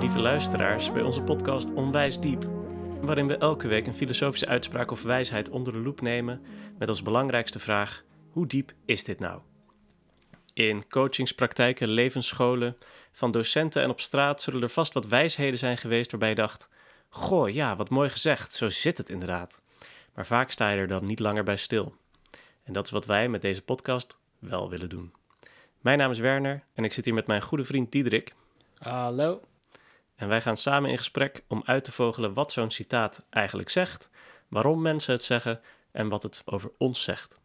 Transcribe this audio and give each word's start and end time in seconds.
Lieve 0.00 0.18
luisteraars, 0.18 0.92
bij 0.92 1.02
onze 1.02 1.22
podcast 1.22 1.72
Onwijs 1.72 2.20
Diep, 2.20 2.44
waarin 3.00 3.26
we 3.26 3.36
elke 3.36 3.68
week 3.68 3.86
een 3.86 3.94
filosofische 3.94 4.46
uitspraak 4.46 4.90
of 4.90 5.02
wijsheid 5.02 5.50
onder 5.50 5.72
de 5.72 5.78
loep 5.78 6.00
nemen 6.00 6.42
met 6.78 6.88
als 6.88 7.02
belangrijkste 7.02 7.58
vraag: 7.58 8.04
hoe 8.30 8.46
diep 8.46 8.72
is 8.84 9.04
dit 9.04 9.18
nou? 9.18 9.40
In 10.54 10.88
coachingspraktijken, 10.88 11.88
levensscholen, 11.88 12.76
van 13.12 13.30
docenten 13.30 13.82
en 13.82 13.90
op 13.90 14.00
straat 14.00 14.42
zullen 14.42 14.62
er 14.62 14.68
vast 14.68 14.92
wat 14.92 15.06
wijsheden 15.06 15.58
zijn 15.58 15.78
geweest 15.78 16.10
waarbij 16.10 16.28
je 16.28 16.34
dacht: 16.34 16.68
Goh, 17.08 17.48
ja, 17.48 17.76
wat 17.76 17.88
mooi 17.88 18.10
gezegd, 18.10 18.54
zo 18.54 18.68
zit 18.68 18.98
het 18.98 19.10
inderdaad. 19.10 19.62
Maar 20.14 20.26
vaak 20.26 20.50
sta 20.50 20.70
je 20.70 20.78
er 20.78 20.88
dan 20.88 21.04
niet 21.04 21.20
langer 21.20 21.44
bij 21.44 21.56
stil. 21.56 21.94
En 22.64 22.72
dat 22.72 22.84
is 22.84 22.90
wat 22.90 23.06
wij 23.06 23.28
met 23.28 23.42
deze 23.42 23.62
podcast 23.62 24.18
wel 24.38 24.70
willen 24.70 24.88
doen. 24.88 25.12
Mijn 25.80 25.98
naam 25.98 26.10
is 26.10 26.18
Werner 26.18 26.62
en 26.74 26.84
ik 26.84 26.92
zit 26.92 27.04
hier 27.04 27.14
met 27.14 27.26
mijn 27.26 27.42
goede 27.42 27.64
vriend 27.64 27.92
Diederik. 27.92 28.34
Hallo. 28.78 29.40
En 30.18 30.28
wij 30.28 30.40
gaan 30.40 30.56
samen 30.56 30.90
in 30.90 30.98
gesprek 30.98 31.44
om 31.48 31.62
uit 31.64 31.84
te 31.84 31.92
vogelen 31.92 32.34
wat 32.34 32.52
zo'n 32.52 32.70
citaat 32.70 33.26
eigenlijk 33.30 33.68
zegt, 33.68 34.10
waarom 34.48 34.82
mensen 34.82 35.12
het 35.12 35.22
zeggen 35.22 35.60
en 35.92 36.08
wat 36.08 36.22
het 36.22 36.42
over 36.44 36.70
ons 36.78 37.02
zegt. 37.02 37.40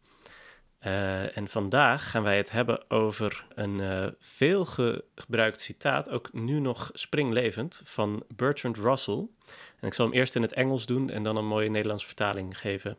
Uh, 0.86 1.36
en 1.36 1.48
vandaag 1.48 2.10
gaan 2.10 2.22
wij 2.22 2.36
het 2.36 2.50
hebben 2.50 2.90
over 2.90 3.46
een 3.54 3.78
uh, 3.78 4.06
veel 4.18 4.64
gebruikt 5.14 5.60
citaat, 5.60 6.10
ook 6.10 6.32
nu 6.32 6.60
nog 6.60 6.90
springlevend, 6.92 7.80
van 7.84 8.24
Bertrand 8.36 8.76
Russell. 8.76 9.26
En 9.80 9.86
ik 9.86 9.94
zal 9.94 10.06
hem 10.06 10.14
eerst 10.14 10.34
in 10.34 10.42
het 10.42 10.52
Engels 10.52 10.86
doen 10.86 11.10
en 11.10 11.22
dan 11.22 11.36
een 11.36 11.46
mooie 11.46 11.68
Nederlandse 11.70 12.06
vertaling 12.06 12.58
geven 12.58 12.96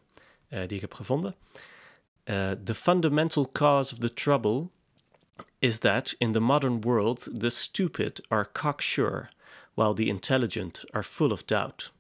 uh, 0.50 0.60
die 0.60 0.76
ik 0.76 0.82
heb 0.82 0.94
gevonden. 0.94 1.36
the 2.64 2.76
fundamental 2.76 3.52
cause 3.52 3.94
of 3.94 4.00
the 4.00 4.14
trouble 4.14 4.68
is 5.60 5.80
that 5.80 6.16
in 6.18 6.32
the 6.32 6.40
modern 6.40 6.82
world 6.82 7.30
the 7.40 7.50
stupid 7.50 8.22
are 8.28 8.48
cocksure, 8.52 9.30
while 9.76 9.94
the 9.94 10.06
intelligent 10.06 10.84
are 10.92 11.04
full 11.04 11.32
of 11.32 11.44
doubt. 11.44 11.92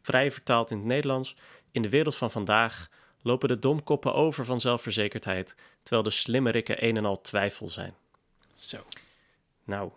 Vrij 0.00 0.30
vertaald 0.32 0.70
in 0.70 0.76
het 0.76 0.86
Nederlands, 0.86 1.36
in 1.70 1.82
de 1.82 1.88
wereld 1.88 2.16
van 2.16 2.30
vandaag 2.30 2.88
lopen 3.22 3.48
de 3.48 3.58
domkoppen 3.58 4.14
over 4.14 4.44
van 4.44 4.60
zelfverzekerdheid, 4.60 5.54
terwijl 5.82 6.02
de 6.02 6.10
slimmerikken 6.10 6.84
een 6.84 6.96
en 6.96 7.04
al 7.04 7.20
twijfel 7.20 7.70
zijn. 7.70 7.94
Zo. 8.54 8.78
Nou, 9.64 9.90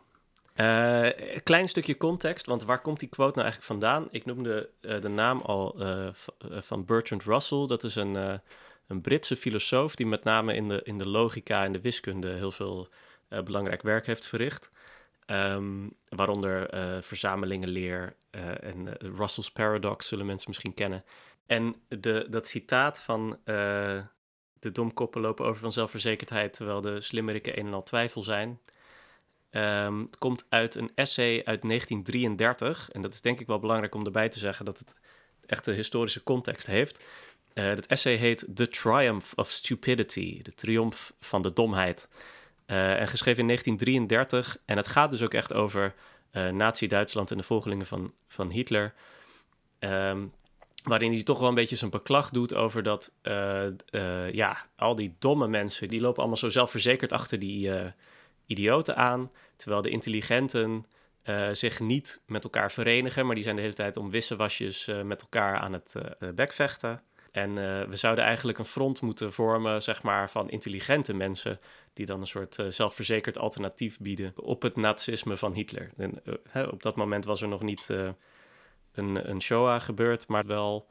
een 0.55 1.43
klein 1.43 1.67
stukje 1.67 1.97
context, 1.97 2.45
want 2.45 2.63
waar 2.63 2.81
komt 2.81 2.99
die 2.99 3.09
quote 3.09 3.39
nou 3.39 3.49
eigenlijk 3.49 3.81
vandaan? 3.81 4.07
Ik 4.11 4.25
noemde 4.25 4.69
uh, 4.81 5.01
de 5.01 5.07
naam 5.07 5.41
al 5.41 5.75
uh, 5.81 6.07
van 6.39 6.85
Bertrand 6.85 7.23
Russell. 7.23 7.67
Dat 7.67 7.83
is 7.83 7.95
een 7.95 8.41
een 8.87 9.01
Britse 9.01 9.35
filosoof 9.35 9.95
die 9.95 10.05
met 10.05 10.23
name 10.23 10.53
in 10.55 10.67
de, 10.67 10.81
in 10.83 10.97
de 10.97 11.05
logica 11.05 11.63
en 11.63 11.71
de 11.71 11.81
wiskunde 11.81 12.29
heel 12.29 12.51
veel 12.51 12.87
belangrijk 13.43 13.81
werk 13.81 14.05
heeft 14.05 14.25
verricht. 14.25 14.69
Um, 15.31 15.93
waaronder 16.09 16.73
uh, 16.73 17.01
verzamelingenleer 17.01 18.15
uh, 18.31 18.63
en 18.63 18.93
Russell's 18.97 19.51
Paradox 19.51 20.07
zullen 20.07 20.25
mensen 20.25 20.49
misschien 20.49 20.73
kennen. 20.73 21.03
En 21.45 21.75
de, 21.87 22.27
dat 22.29 22.47
citaat 22.47 23.01
van 23.01 23.39
de 24.59 24.71
domkoppen 24.71 25.21
lopen 25.21 25.45
over 25.45 25.59
van 25.61 25.71
zelfverzekerdheid 25.71 26.53
terwijl 26.53 26.81
de 26.81 27.01
slimmerikken 27.01 27.59
een 27.59 27.65
en 27.65 27.73
al 27.73 27.83
twijfel 27.83 28.23
zijn. 28.23 28.59
Um, 29.51 30.09
komt 30.17 30.45
uit 30.49 30.75
een 30.75 30.91
essay 30.95 31.41
uit 31.45 31.61
1933. 31.61 32.89
En 32.91 33.01
dat 33.01 33.13
is 33.13 33.21
denk 33.21 33.39
ik 33.39 33.47
wel 33.47 33.59
belangrijk 33.59 33.95
om 33.95 34.05
erbij 34.05 34.29
te 34.29 34.39
zeggen 34.39 34.65
dat 34.65 34.79
het 34.79 34.95
echt 35.45 35.67
een 35.67 35.73
historische 35.73 36.23
context 36.23 36.67
heeft. 36.67 37.03
Het 37.53 37.85
essay 37.85 38.15
heet 38.15 38.45
The 38.53 38.67
Triumph 38.67 39.33
of 39.35 39.49
Stupidity, 39.49 40.41
de 40.41 40.53
triomf 40.53 41.13
van 41.19 41.41
de 41.41 41.53
domheid. 41.53 42.07
Uh, 42.67 42.99
en 42.99 43.07
geschreven 43.07 43.39
in 43.39 43.47
1933. 43.47 44.57
En 44.65 44.77
het 44.77 44.87
gaat 44.87 45.09
dus 45.09 45.21
ook 45.21 45.33
echt 45.33 45.53
over 45.53 45.93
uh, 46.31 46.49
Nazi-Duitsland 46.49 47.31
en 47.31 47.37
de 47.37 47.43
volgelingen 47.43 47.85
van, 47.85 48.13
van 48.27 48.49
Hitler. 48.49 48.93
Um, 49.79 50.33
waarin 50.83 51.11
hij 51.11 51.23
toch 51.23 51.39
wel 51.39 51.49
een 51.49 51.55
beetje 51.55 51.75
zijn 51.75 51.91
beklag 51.91 52.29
doet 52.29 52.53
over 52.53 52.83
dat, 52.83 53.11
ja, 54.31 54.65
al 54.75 54.95
die 54.95 55.15
domme 55.19 55.47
mensen, 55.47 55.87
die 55.87 56.01
lopen 56.01 56.19
allemaal 56.19 56.37
zo 56.37 56.49
zelfverzekerd 56.49 57.11
achter 57.11 57.39
die 57.39 57.71
idioten 58.45 58.95
aan. 58.95 59.31
Terwijl 59.55 59.81
de 59.81 59.89
intelligenten 59.89 60.85
zich 61.51 61.79
niet 61.79 62.21
met 62.25 62.43
elkaar 62.43 62.71
verenigen, 62.71 63.25
maar 63.25 63.35
die 63.35 63.43
zijn 63.43 63.55
de 63.55 63.61
hele 63.61 63.73
tijd 63.73 63.97
om 63.97 64.09
wisselwasjes 64.09 64.89
met 65.03 65.21
elkaar 65.21 65.57
aan 65.57 65.73
het 65.73 65.93
bekvechten. 66.35 67.01
En 67.31 67.49
uh, 67.49 67.83
we 67.83 67.95
zouden 67.95 68.23
eigenlijk 68.23 68.57
een 68.57 68.65
front 68.65 69.01
moeten 69.01 69.33
vormen, 69.33 69.81
zeg 69.81 70.03
maar, 70.03 70.29
van 70.29 70.49
intelligente 70.49 71.13
mensen. 71.13 71.59
die 71.93 72.05
dan 72.05 72.19
een 72.21 72.27
soort 72.27 72.57
uh, 72.57 72.67
zelfverzekerd 72.67 73.37
alternatief 73.37 73.99
bieden. 73.99 74.33
op 74.35 74.61
het 74.61 74.75
nazisme 74.75 75.37
van 75.37 75.53
Hitler. 75.53 75.91
En, 75.97 76.19
uh, 76.23 76.33
hè, 76.49 76.63
op 76.63 76.83
dat 76.83 76.95
moment 76.95 77.25
was 77.25 77.41
er 77.41 77.47
nog 77.47 77.61
niet 77.61 77.87
een, 78.93 79.29
een 79.29 79.41
Shoah 79.41 79.81
gebeurd, 79.81 80.27
maar 80.27 80.45
wel 80.45 80.87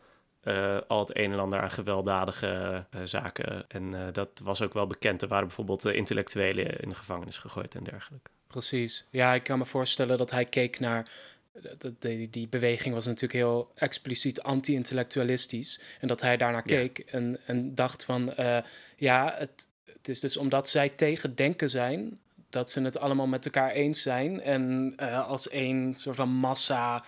al 0.86 1.00
het 1.00 1.16
een 1.16 1.32
en 1.32 1.38
ander 1.38 1.60
aan 1.60 1.70
gewelddadige 1.70 2.84
zaken. 3.04 3.64
En 3.68 4.12
dat 4.12 4.40
was 4.42 4.62
ook 4.62 4.72
wel 4.72 4.86
bekend. 4.86 5.22
Er 5.22 5.28
waren 5.28 5.46
bijvoorbeeld 5.46 5.84
intellectuelen 5.84 6.80
in 6.80 6.88
de 6.88 6.94
gevangenis 6.94 7.38
gegooid 7.38 7.74
en 7.74 7.84
dergelijke. 7.84 8.30
Precies. 8.46 9.08
Ja, 9.10 9.34
ik 9.34 9.42
kan 9.42 9.58
me 9.58 9.66
voorstellen 9.66 10.18
dat 10.18 10.30
hij 10.30 10.44
keek 10.44 10.80
naar 10.80 11.10
die, 11.98 12.30
die 12.30 12.48
beweging 12.48 12.94
was 12.94 13.06
natuurlijk 13.06 13.32
heel 13.32 13.70
expliciet 13.74 14.42
anti-intellectualistisch. 14.42 15.80
En 16.00 16.08
dat 16.08 16.20
hij 16.20 16.36
daarnaar 16.36 16.62
keek 16.62 16.98
en, 16.98 17.38
en 17.46 17.74
dacht 17.74 18.04
van, 18.04 18.32
uh, 18.38 18.58
ja, 18.96 19.34
het, 19.36 19.66
het 19.84 20.08
is 20.08 20.20
dus 20.20 20.36
omdat 20.36 20.68
zij 20.68 20.88
tegen 20.88 21.34
denken 21.34 21.70
zijn, 21.70 22.18
dat 22.50 22.70
ze 22.70 22.82
het 22.82 22.98
allemaal 22.98 23.26
met 23.26 23.44
elkaar 23.44 23.70
eens 23.70 24.02
zijn. 24.02 24.40
En 24.40 24.94
uh, 25.00 25.28
als 25.28 25.48
één 25.48 25.94
soort 25.94 26.16
van 26.16 26.28
massa, 26.28 27.04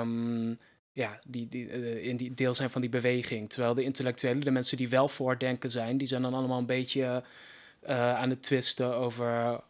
um, 0.00 0.58
ja, 0.92 1.18
die, 1.26 1.48
die, 1.48 1.66
uh, 1.66 2.06
in 2.06 2.16
die 2.16 2.34
deel 2.34 2.54
zijn 2.54 2.70
van 2.70 2.80
die 2.80 2.90
beweging. 2.90 3.50
Terwijl 3.50 3.74
de 3.74 3.82
intellectuelen, 3.82 4.40
de 4.40 4.50
mensen 4.50 4.76
die 4.76 4.88
wel 4.88 5.08
voordenken 5.08 5.70
zijn, 5.70 5.98
die 5.98 6.08
zijn 6.08 6.22
dan 6.22 6.34
allemaal 6.34 6.58
een 6.58 6.66
beetje 6.66 7.22
aan 7.86 8.30
het 8.30 8.42
twisten 8.42 8.94
over 8.94 9.60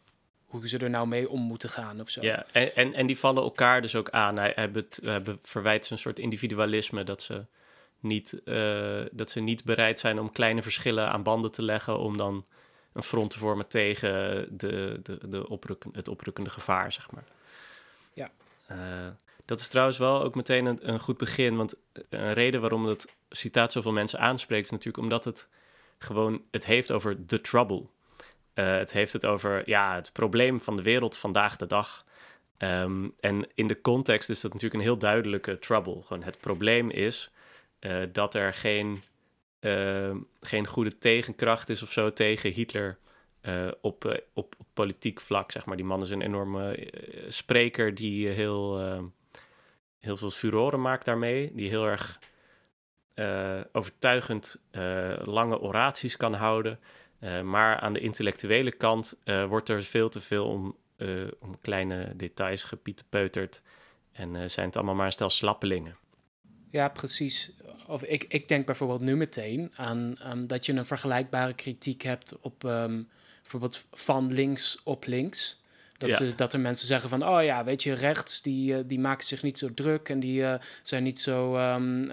hoe 0.60 0.68
ze 0.68 0.78
er 0.78 0.90
nou 0.90 1.06
mee 1.06 1.28
om 1.28 1.40
moeten 1.40 1.68
gaan 1.68 2.00
of 2.00 2.10
zo. 2.10 2.22
Ja, 2.22 2.46
en, 2.52 2.76
en, 2.76 2.94
en 2.94 3.06
die 3.06 3.18
vallen 3.18 3.42
elkaar 3.42 3.82
dus 3.82 3.94
ook 3.94 4.10
aan. 4.10 4.36
Hij, 4.36 4.52
hij, 4.54 4.70
hij 5.02 5.22
verwijt 5.42 5.86
ze 5.86 5.92
een 5.92 5.98
soort 5.98 6.18
individualisme 6.18 7.04
dat 7.04 7.22
ze, 7.22 7.44
niet, 8.00 8.40
uh, 8.44 9.02
dat 9.10 9.30
ze 9.30 9.40
niet 9.40 9.64
bereid 9.64 9.98
zijn 9.98 10.18
om 10.18 10.32
kleine 10.32 10.62
verschillen 10.62 11.10
aan 11.10 11.22
banden 11.22 11.50
te 11.50 11.62
leggen 11.62 11.98
om 11.98 12.16
dan 12.16 12.44
een 12.92 13.02
front 13.02 13.30
te 13.30 13.38
vormen 13.38 13.66
tegen 13.66 14.46
de, 14.50 15.00
de, 15.02 15.28
de 15.28 15.48
oprukken, 15.48 15.90
het 15.92 16.08
oprukkende 16.08 16.50
gevaar, 16.50 16.92
zeg 16.92 17.10
maar. 17.10 17.24
Ja. 18.12 18.30
Uh, 18.70 18.76
dat 19.44 19.60
is 19.60 19.68
trouwens 19.68 19.98
wel 19.98 20.22
ook 20.22 20.34
meteen 20.34 20.66
een, 20.66 20.88
een, 20.92 21.00
goed 21.00 21.16
begin, 21.16 21.56
want 21.56 21.74
een 22.08 22.32
reden 22.32 22.60
waarom 22.60 22.86
dat 22.86 23.08
citaat 23.30 23.72
zoveel 23.72 23.92
mensen 23.92 24.18
aanspreekt 24.18 24.64
is 24.64 24.70
natuurlijk 24.70 25.04
omdat 25.04 25.24
het 25.24 25.48
gewoon 25.98 26.42
het 26.50 26.66
heeft 26.66 26.92
over 26.92 27.26
the 27.26 27.40
trouble. 27.40 27.86
Uh, 28.54 28.76
het 28.76 28.92
heeft 28.92 29.12
het 29.12 29.26
over 29.26 29.68
ja, 29.68 29.94
het 29.94 30.12
probleem 30.12 30.60
van 30.60 30.76
de 30.76 30.82
wereld 30.82 31.16
vandaag 31.16 31.56
de 31.56 31.66
dag. 31.66 32.04
Um, 32.58 33.14
en 33.20 33.46
in 33.54 33.66
de 33.66 33.80
context 33.80 34.30
is 34.30 34.40
dat 34.40 34.52
natuurlijk 34.52 34.80
een 34.80 34.88
heel 34.88 34.98
duidelijke 34.98 35.58
trouble. 35.58 36.02
Gewoon 36.02 36.22
het 36.22 36.38
probleem 36.38 36.90
is 36.90 37.30
uh, 37.80 38.02
dat 38.12 38.34
er 38.34 38.52
geen, 38.52 39.02
uh, 39.60 40.14
geen 40.40 40.66
goede 40.66 40.98
tegenkracht 40.98 41.68
is 41.68 41.82
of 41.82 41.92
zo 41.92 42.12
tegen 42.12 42.52
Hitler 42.52 42.98
op, 43.80 44.22
op, 44.34 44.54
op, 44.58 44.66
politiek 44.74 45.20
vlak. 45.20 45.52
Zeg 45.52 45.64
maar. 45.64 45.76
Die 45.76 45.86
man 45.86 46.02
is 46.02 46.10
een 46.10 46.22
enorme 46.22 46.88
spreker 47.28 47.94
die 47.94 48.28
heel, 48.28 48.78
heel 49.98 50.16
veel 50.16 50.30
furoren 50.30 50.80
maakt 50.80 51.04
daarmee. 51.04 51.50
Die 51.54 51.68
heel 51.68 51.86
erg 51.86 52.18
overtuigend 53.72 54.58
lange 55.24 55.60
oraties 55.60 56.16
kan 56.16 56.34
houden. 56.34 56.78
Uh, 57.20 57.40
maar 57.40 57.80
aan 57.80 57.92
de 57.92 58.00
intellectuele 58.00 58.72
kant 58.72 59.16
wordt 59.48 59.68
er 59.68 59.82
veel 59.82 60.08
te 60.08 60.20
veel 60.20 60.46
om, 60.46 60.76
om 61.40 61.60
kleine 61.60 62.12
details 62.16 62.64
gepieterpeuterd. 62.64 63.62
En 64.12 64.50
zijn 64.50 64.66
het 64.66 64.76
allemaal 64.76 64.94
maar 64.94 65.06
een 65.06 65.12
stel 65.12 65.30
slappelingen. 65.30 65.96
Ja, 66.70 66.88
precies. 66.88 67.52
Of 67.86 68.02
ik, 68.02 68.24
ik 68.28 68.48
denk 68.48 68.66
bijvoorbeeld 68.66 69.00
nu 69.00 69.16
meteen 69.16 69.72
aan, 69.76 70.20
aan 70.20 70.46
dat 70.46 70.66
je 70.66 70.72
een 70.72 70.84
vergelijkbare 70.84 71.54
kritiek 71.54 72.02
hebt 72.02 72.38
op 72.40 72.62
um, 72.64 73.08
bijvoorbeeld 73.42 73.86
van 73.92 74.32
links 74.32 74.80
op 74.84 75.06
links. 75.06 75.62
Dat, 75.98 76.08
ja. 76.08 76.16
ze, 76.16 76.34
dat 76.34 76.52
er 76.52 76.60
mensen 76.60 76.86
zeggen 76.86 77.08
van, 77.08 77.28
oh 77.28 77.42
ja, 77.42 77.64
weet 77.64 77.82
je, 77.82 77.92
rechts, 77.92 78.42
die, 78.42 78.86
die 78.86 78.98
maken 79.00 79.26
zich 79.26 79.42
niet 79.42 79.58
zo 79.58 79.74
druk 79.74 80.08
en 80.08 80.20
die 80.20 80.58
zijn 80.82 81.02
niet 81.02 81.20
zo 81.20 81.56
um, 81.74 82.10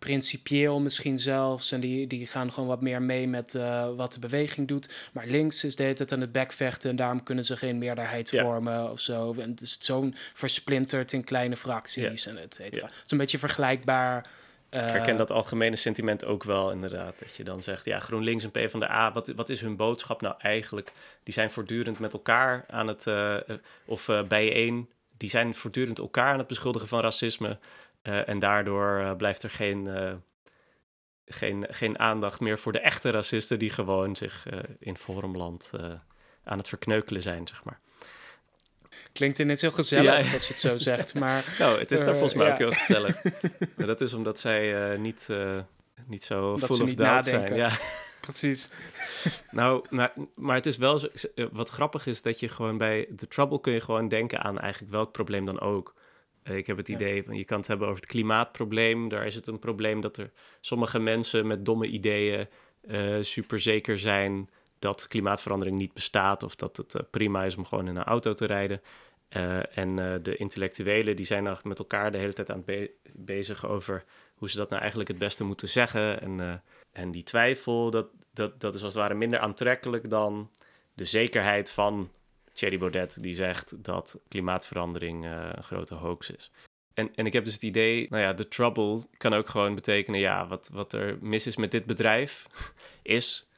principieel 0.00 0.80
misschien 0.80 1.18
zelfs. 1.18 1.72
En 1.72 1.80
die, 1.80 2.06
die 2.06 2.26
gaan 2.26 2.52
gewoon 2.52 2.68
wat 2.68 2.80
meer 2.80 3.02
mee 3.02 3.28
met 3.28 3.54
uh, 3.54 3.88
wat 3.96 4.12
de 4.12 4.18
beweging 4.18 4.68
doet. 4.68 5.10
Maar 5.12 5.26
links 5.26 5.64
is 5.64 5.76
de 5.76 5.82
hele 5.82 5.94
tijd 5.94 6.12
aan 6.12 6.20
het 6.20 6.32
backvechten 6.32 6.90
en 6.90 6.96
daarom 6.96 7.22
kunnen 7.22 7.44
ze 7.44 7.56
geen 7.56 7.78
meerderheid 7.78 8.30
vormen 8.30 8.90
of 8.90 9.00
zo. 9.00 9.34
En 9.38 9.50
het 9.50 9.60
is 9.60 9.78
zo'n 9.80 10.14
versplinterd 10.34 11.12
in 11.12 11.24
kleine 11.24 11.56
fracties 11.56 12.26
en 12.26 12.38
et 12.38 12.54
cetera. 12.54 12.86
Het 12.86 13.04
is 13.04 13.10
een 13.10 13.18
beetje 13.18 13.38
vergelijkbaar 13.38 14.28
ik 14.70 14.78
herken 14.78 15.16
dat 15.16 15.30
algemene 15.30 15.76
sentiment 15.76 16.24
ook 16.24 16.44
wel, 16.44 16.70
inderdaad. 16.70 17.14
Dat 17.18 17.34
je 17.34 17.44
dan 17.44 17.62
zegt, 17.62 17.84
ja, 17.84 17.98
GroenLinks 17.98 18.44
en 18.44 18.50
PvdA, 18.50 19.12
wat, 19.12 19.28
wat 19.28 19.48
is 19.48 19.60
hun 19.60 19.76
boodschap 19.76 20.20
nou 20.20 20.34
eigenlijk? 20.38 20.92
Die 21.22 21.34
zijn 21.34 21.50
voortdurend 21.50 21.98
met 21.98 22.12
elkaar 22.12 22.64
aan 22.68 22.88
het, 22.88 23.06
uh, 23.06 23.36
of 23.84 24.08
uh, 24.08 24.22
bijeen, 24.22 24.88
die 25.16 25.28
zijn 25.28 25.54
voortdurend 25.54 25.98
elkaar 25.98 26.32
aan 26.32 26.38
het 26.38 26.46
beschuldigen 26.46 26.88
van 26.88 27.00
racisme. 27.00 27.58
Uh, 28.02 28.28
en 28.28 28.38
daardoor 28.38 29.16
blijft 29.16 29.42
er 29.42 29.50
geen, 29.50 29.88
geen, 31.26 31.66
geen 31.70 31.98
aandacht 31.98 32.40
meer 32.40 32.58
voor 32.58 32.72
de 32.72 32.80
echte 32.80 33.10
racisten 33.10 33.58
die 33.58 33.70
gewoon 33.70 34.16
zich 34.16 34.46
in 34.78 34.96
Forumland 34.96 35.70
aan 36.44 36.58
het 36.58 36.68
verkneukelen 36.68 37.22
zijn, 37.22 37.46
zeg 37.46 37.64
maar. 37.64 37.80
Klinkt 39.12 39.38
ineens 39.38 39.60
heel 39.60 39.70
gezellig 39.70 40.26
ja. 40.28 40.32
als 40.34 40.46
je 40.46 40.52
het 40.52 40.60
zo 40.60 40.78
zegt, 40.78 41.14
maar... 41.14 41.44
nou, 41.58 41.78
het 41.78 41.92
is 41.92 42.00
daar 42.00 42.12
volgens 42.12 42.34
mij 42.34 42.52
ook 42.52 42.58
heel 42.58 42.72
gezellig. 42.72 43.22
maar 43.76 43.86
dat 43.86 44.00
is 44.00 44.12
omdat 44.12 44.38
zij 44.38 44.96
niet, 44.96 45.26
niet 46.06 46.24
zo 46.24 46.52
omdat 46.52 46.74
full 46.74 46.84
of 46.84 46.94
doubt 46.94 47.26
zijn. 47.26 47.54
Ja. 47.54 47.70
Precies. 48.20 48.70
nou, 49.50 49.84
maar, 49.88 50.12
maar 50.34 50.54
het 50.54 50.66
is 50.66 50.76
wel 50.76 50.98
zo, 50.98 51.08
wat 51.52 51.68
grappig 51.68 52.06
is 52.06 52.22
dat 52.22 52.40
je 52.40 52.48
gewoon 52.48 52.78
bij 52.78 53.08
The 53.16 53.28
Trouble 53.28 53.60
kun 53.60 53.72
je 53.72 53.80
gewoon 53.80 54.08
denken 54.08 54.40
aan 54.40 54.58
eigenlijk 54.58 54.92
welk 54.92 55.12
probleem 55.12 55.46
dan 55.46 55.60
ook. 55.60 55.94
Ik 56.44 56.66
heb 56.66 56.76
het 56.76 56.88
idee 56.88 57.22
van 57.24 57.36
je 57.36 57.44
kan 57.44 57.58
het 57.58 57.66
hebben 57.66 57.88
over 57.88 58.00
het 58.00 58.10
klimaatprobleem. 58.10 59.08
Daar 59.08 59.26
is 59.26 59.34
het 59.34 59.46
een 59.46 59.58
probleem 59.58 60.00
dat 60.00 60.16
er 60.16 60.30
sommige 60.60 60.98
mensen 60.98 61.46
met 61.46 61.64
domme 61.64 61.86
ideeën 61.86 62.46
uh, 62.82 63.16
super 63.20 63.60
zeker 63.60 63.98
zijn 63.98 64.50
dat 64.78 65.08
klimaatverandering 65.08 65.76
niet 65.76 65.92
bestaat 65.92 66.42
of 66.42 66.54
dat 66.56 66.76
het 66.76 66.94
uh, 66.94 67.00
prima 67.10 67.44
is 67.44 67.56
om 67.56 67.64
gewoon 67.64 67.88
in 67.88 67.96
een 67.96 68.04
auto 68.04 68.34
te 68.34 68.46
rijden. 68.46 68.80
Uh, 69.36 69.78
en 69.78 70.22
de 70.22 70.36
intellectuelen 70.36 71.16
die 71.16 71.26
zijn 71.26 71.56
met 71.62 71.78
elkaar 71.78 72.12
de 72.12 72.18
hele 72.18 72.32
tijd 72.32 72.50
aan 72.50 72.56
het 72.56 72.66
be 72.66 72.90
bezig 73.14 73.66
over 73.66 74.04
hoe 74.34 74.50
ze 74.50 74.56
dat 74.56 74.68
nou 74.68 74.80
eigenlijk 74.80 75.10
het 75.10 75.18
beste 75.18 75.44
moeten 75.44 75.68
zeggen. 75.68 76.20
En, 76.20 76.62
en 76.92 77.10
die 77.10 77.22
twijfel, 77.22 77.90
dat, 77.90 78.06
dat, 78.32 78.60
dat 78.60 78.74
is 78.74 78.82
als 78.82 78.92
het 78.92 79.02
ware 79.02 79.14
minder 79.14 79.38
aantrekkelijk 79.38 80.10
dan 80.10 80.50
de 80.94 81.04
zekerheid 81.04 81.70
van 81.70 82.10
Thierry 82.60 82.78
Baudet, 82.78 83.22
die 83.22 83.34
zegt 83.34 83.84
dat 83.84 84.18
klimaatverandering 84.28 85.24
uh, 85.24 85.48
een 85.52 85.62
grote 85.62 85.94
hoax 85.94 86.30
is. 86.30 86.50
En, 86.94 87.10
en 87.14 87.26
ik 87.26 87.32
heb 87.32 87.44
dus 87.44 87.54
het 87.54 87.62
idee, 87.62 88.06
nou 88.10 88.22
ja, 88.22 88.32
de 88.32 88.48
trouble 88.48 89.06
kan 89.16 89.32
ook 89.34 89.48
gewoon 89.48 89.74
betekenen, 89.74 90.20
ja, 90.20 90.46
wat, 90.46 90.68
wat 90.72 90.92
er 90.92 91.18
mis 91.20 91.46
is 91.46 91.56
met 91.56 91.70
dit 91.70 91.84
bedrijf, 91.84 92.46
is 93.02 93.48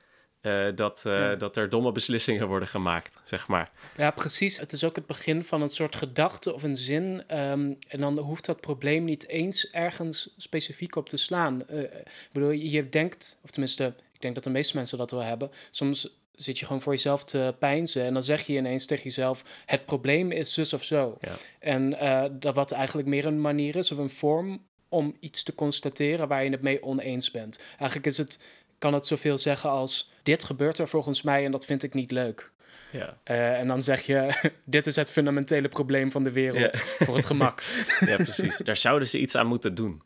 uh, 0.43 0.69
dat, 0.75 1.03
uh, 1.07 1.13
ja. 1.13 1.35
dat 1.35 1.57
er 1.57 1.69
domme 1.69 1.93
beslissingen 1.93 2.47
worden 2.47 2.69
gemaakt, 2.69 3.21
zeg 3.25 3.49
maar. 3.49 3.71
Ja, 3.97 4.11
precies. 4.11 4.59
Het 4.59 4.73
is 4.73 4.85
ook 4.85 4.97
het 4.97 5.07
begin 5.07 5.45
van 5.45 5.63
een 5.63 5.69
soort 5.69 5.95
gedachte 5.95 6.55
of 6.55 6.63
een 6.63 6.77
zin. 6.77 7.39
Um, 7.39 7.77
en 7.89 8.01
dan 8.01 8.19
hoeft 8.19 8.45
dat 8.45 8.61
probleem 8.61 9.05
niet 9.05 9.29
eens 9.29 9.71
ergens 9.71 10.35
specifiek 10.37 10.97
op 10.97 11.09
te 11.09 11.17
slaan. 11.17 11.63
Uh, 11.71 11.81
ik 11.81 12.29
bedoel, 12.33 12.51
je 12.51 12.89
denkt, 12.89 13.39
of 13.43 13.51
tenminste, 13.51 13.95
ik 14.13 14.21
denk 14.21 14.35
dat 14.35 14.45
de 14.45 14.51
meeste 14.51 14.77
mensen 14.77 14.99
dat 14.99 15.11
wel 15.11 15.23
hebben. 15.23 15.51
Soms 15.71 16.22
zit 16.35 16.59
je 16.59 16.67
gewoon 16.67 16.83
voor 16.83 16.93
jezelf 16.93 17.25
te 17.25 17.55
pijnzen. 17.59 18.05
En 18.05 18.13
dan 18.13 18.23
zeg 18.23 18.47
je 18.47 18.57
ineens 18.57 18.87
tegen 18.87 19.05
jezelf: 19.05 19.45
het 19.67 19.85
probleem 19.85 20.31
is 20.31 20.55
zus 20.55 20.73
of 20.73 20.85
zo. 20.85 21.19
Ja. 21.21 21.37
En 21.59 21.93
uh, 21.93 22.25
dat 22.33 22.55
wat 22.55 22.73
eigenlijk 22.73 23.09
meer 23.09 23.27
een 23.27 23.41
manier 23.41 23.77
is 23.77 23.93
of 23.93 23.99
een 23.99 24.11
vorm 24.11 24.67
om 24.89 25.17
iets 25.21 25.43
te 25.43 25.55
constateren 25.55 26.29
waar 26.29 26.45
je 26.45 26.51
het 26.51 26.63
mee 26.63 26.83
oneens 26.83 27.31
bent. 27.31 27.63
Eigenlijk 27.69 28.07
is 28.07 28.19
het, 28.19 28.41
kan 28.79 28.95
het 28.95 29.07
zoveel 29.07 29.39
zeggen 29.39 29.71
als: 29.71 30.13
dit 30.23 30.45
gebeurt 30.45 30.79
er 30.79 30.89
volgens 30.89 31.23
mij 31.23 31.45
en 31.45 31.53
dat 31.53 31.65
vind 31.65 31.83
ik 31.83 31.95
niet 31.95 32.11
leuk. 32.11 32.51
Ja. 32.91 33.19
Uh, 33.25 33.59
en 33.59 33.67
dan 33.67 33.83
zeg 33.83 34.01
je: 34.03 34.35
dit 34.65 34.87
is 34.87 34.97
het 34.97 35.11
fundamentele 35.11 35.69
probleem 35.69 36.11
van 36.11 36.25
de 36.25 36.33
wereld 36.33 36.77
ja. 36.77 37.05
voor 37.05 37.17
het 37.17 37.25
gemak. 37.27 37.63
ja, 38.01 38.17
precies. 38.17 38.57
Daar 38.57 38.77
zouden 38.77 39.09
ze 39.09 39.19
iets 39.19 39.35
aan 39.35 39.47
moeten 39.47 39.75
doen. 39.75 40.03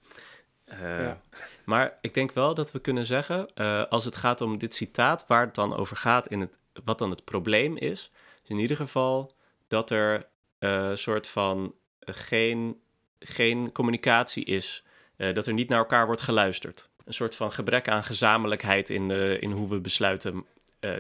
Uh, 0.73 0.79
ja. 0.81 1.23
Maar 1.67 1.99
ik 2.01 2.15
denk 2.15 2.33
wel 2.33 2.55
dat 2.55 2.73
we 2.73 2.79
kunnen 2.79 3.07
zeggen, 3.07 3.49
uh, 3.55 3.85
als 3.85 4.05
het 4.05 4.17
gaat 4.17 4.41
om 4.41 4.59
dit 4.59 4.75
citaat, 4.75 5.25
waar 5.27 5.45
het 5.45 5.55
dan 5.55 5.77
over 5.77 5.97
gaat, 5.97 6.27
in 6.27 6.41
het, 6.41 6.59
wat 6.85 6.99
dan 6.99 7.11
het 7.11 7.25
probleem 7.25 7.77
is, 7.77 8.11
is 8.43 8.51
in 8.51 8.59
ieder 8.59 8.77
geval 8.77 9.31
dat 9.69 9.91
er 9.91 10.27
een 10.59 10.91
uh, 10.91 10.97
soort 10.97 11.29
van 11.29 11.75
geen, 12.01 12.81
geen 13.19 13.73
communicatie 13.73 14.45
is, 14.45 14.83
uh, 15.17 15.35
dat 15.35 15.47
er 15.47 15.53
niet 15.53 15.69
naar 15.69 15.79
elkaar 15.79 16.07
wordt 16.07 16.21
geluisterd. 16.21 16.89
Een 17.05 17.15
soort 17.15 17.35
van 17.35 17.53
gebrek 17.53 17.89
aan 17.89 18.05
gezamenlijkheid 18.05 18.91
in, 18.91 19.11
in 19.41 19.51
hoe 19.51 19.69
we 19.69 19.79
besluiten 19.79 20.47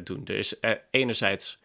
doen. 0.05 0.23
Er 0.25 0.39
is 0.39 0.55
enerzijds, 0.91 1.59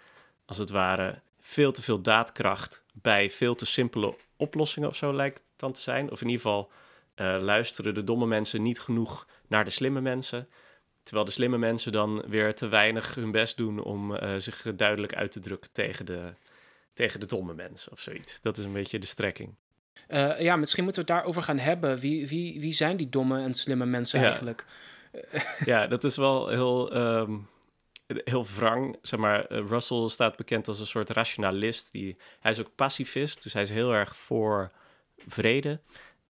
als 0.45 0.57
het 0.57 0.69
ware, 0.69 1.19
veel 1.39 1.71
te 1.71 1.81
veel 1.81 2.01
daadkracht 2.01 2.83
bij 2.93 3.29
veel 3.29 3.55
te 3.55 3.65
simpele 3.65 4.15
oplossingen 4.35 4.89
of 4.89 4.95
zo 4.95 5.13
lijkt 5.13 5.37
het 5.37 5.47
dan 5.55 5.71
te 5.71 5.81
zijn. 5.81 6.11
Of 6.11 6.21
in 6.21 6.27
ieder 6.27 6.41
geval 6.41 6.71
uh, 7.21 7.37
luisteren 7.39 7.93
de 7.93 8.03
domme 8.03 8.25
mensen 8.25 8.61
niet 8.61 8.79
genoeg 8.79 9.27
naar 9.47 9.65
de 9.65 9.69
slimme 9.69 10.01
mensen. 10.01 10.47
Terwijl 11.03 11.25
de 11.25 11.31
slimme 11.31 11.57
mensen 11.57 11.91
dan 11.91 12.23
weer 12.27 12.55
te 12.55 12.67
weinig 12.67 13.15
hun 13.15 13.31
best 13.31 13.57
doen 13.57 13.83
om 13.83 14.11
uh, 14.11 14.35
zich 14.37 14.65
duidelijk 14.75 15.15
uit 15.15 15.31
te 15.31 15.39
drukken 15.39 15.71
tegen 15.71 16.05
de, 16.05 16.33
tegen 16.93 17.19
de 17.19 17.25
domme 17.25 17.53
mensen 17.53 17.91
of 17.91 17.99
zoiets. 17.99 18.41
Dat 18.41 18.57
is 18.57 18.65
een 18.65 18.73
beetje 18.73 18.99
de 18.99 19.05
strekking. 19.05 19.55
Uh, 20.09 20.41
ja, 20.41 20.55
misschien 20.55 20.83
moeten 20.83 21.05
we 21.05 21.11
het 21.11 21.17
daarover 21.19 21.43
gaan 21.43 21.59
hebben. 21.59 21.99
Wie, 21.99 22.27
wie, 22.27 22.59
wie 22.59 22.73
zijn 22.73 22.97
die 22.97 23.09
domme 23.09 23.41
en 23.41 23.53
slimme 23.53 23.85
mensen 23.85 24.19
ja. 24.19 24.25
eigenlijk? 24.25 24.65
ja, 25.65 25.87
dat 25.87 26.03
is 26.03 26.15
wel 26.17 26.47
heel, 26.47 26.95
um, 26.97 27.47
heel 28.07 28.45
wrang. 28.55 28.97
Zeg 29.01 29.19
maar, 29.19 29.51
Russell 29.51 30.09
staat 30.09 30.35
bekend 30.35 30.67
als 30.67 30.79
een 30.79 30.87
soort 30.87 31.09
rationalist. 31.09 31.91
Die, 31.91 32.17
hij 32.39 32.51
is 32.51 32.59
ook 32.59 32.75
pacifist, 32.75 33.43
dus 33.43 33.53
hij 33.53 33.61
is 33.61 33.69
heel 33.69 33.93
erg 33.93 34.15
voor 34.15 34.71
vrede. 35.27 35.79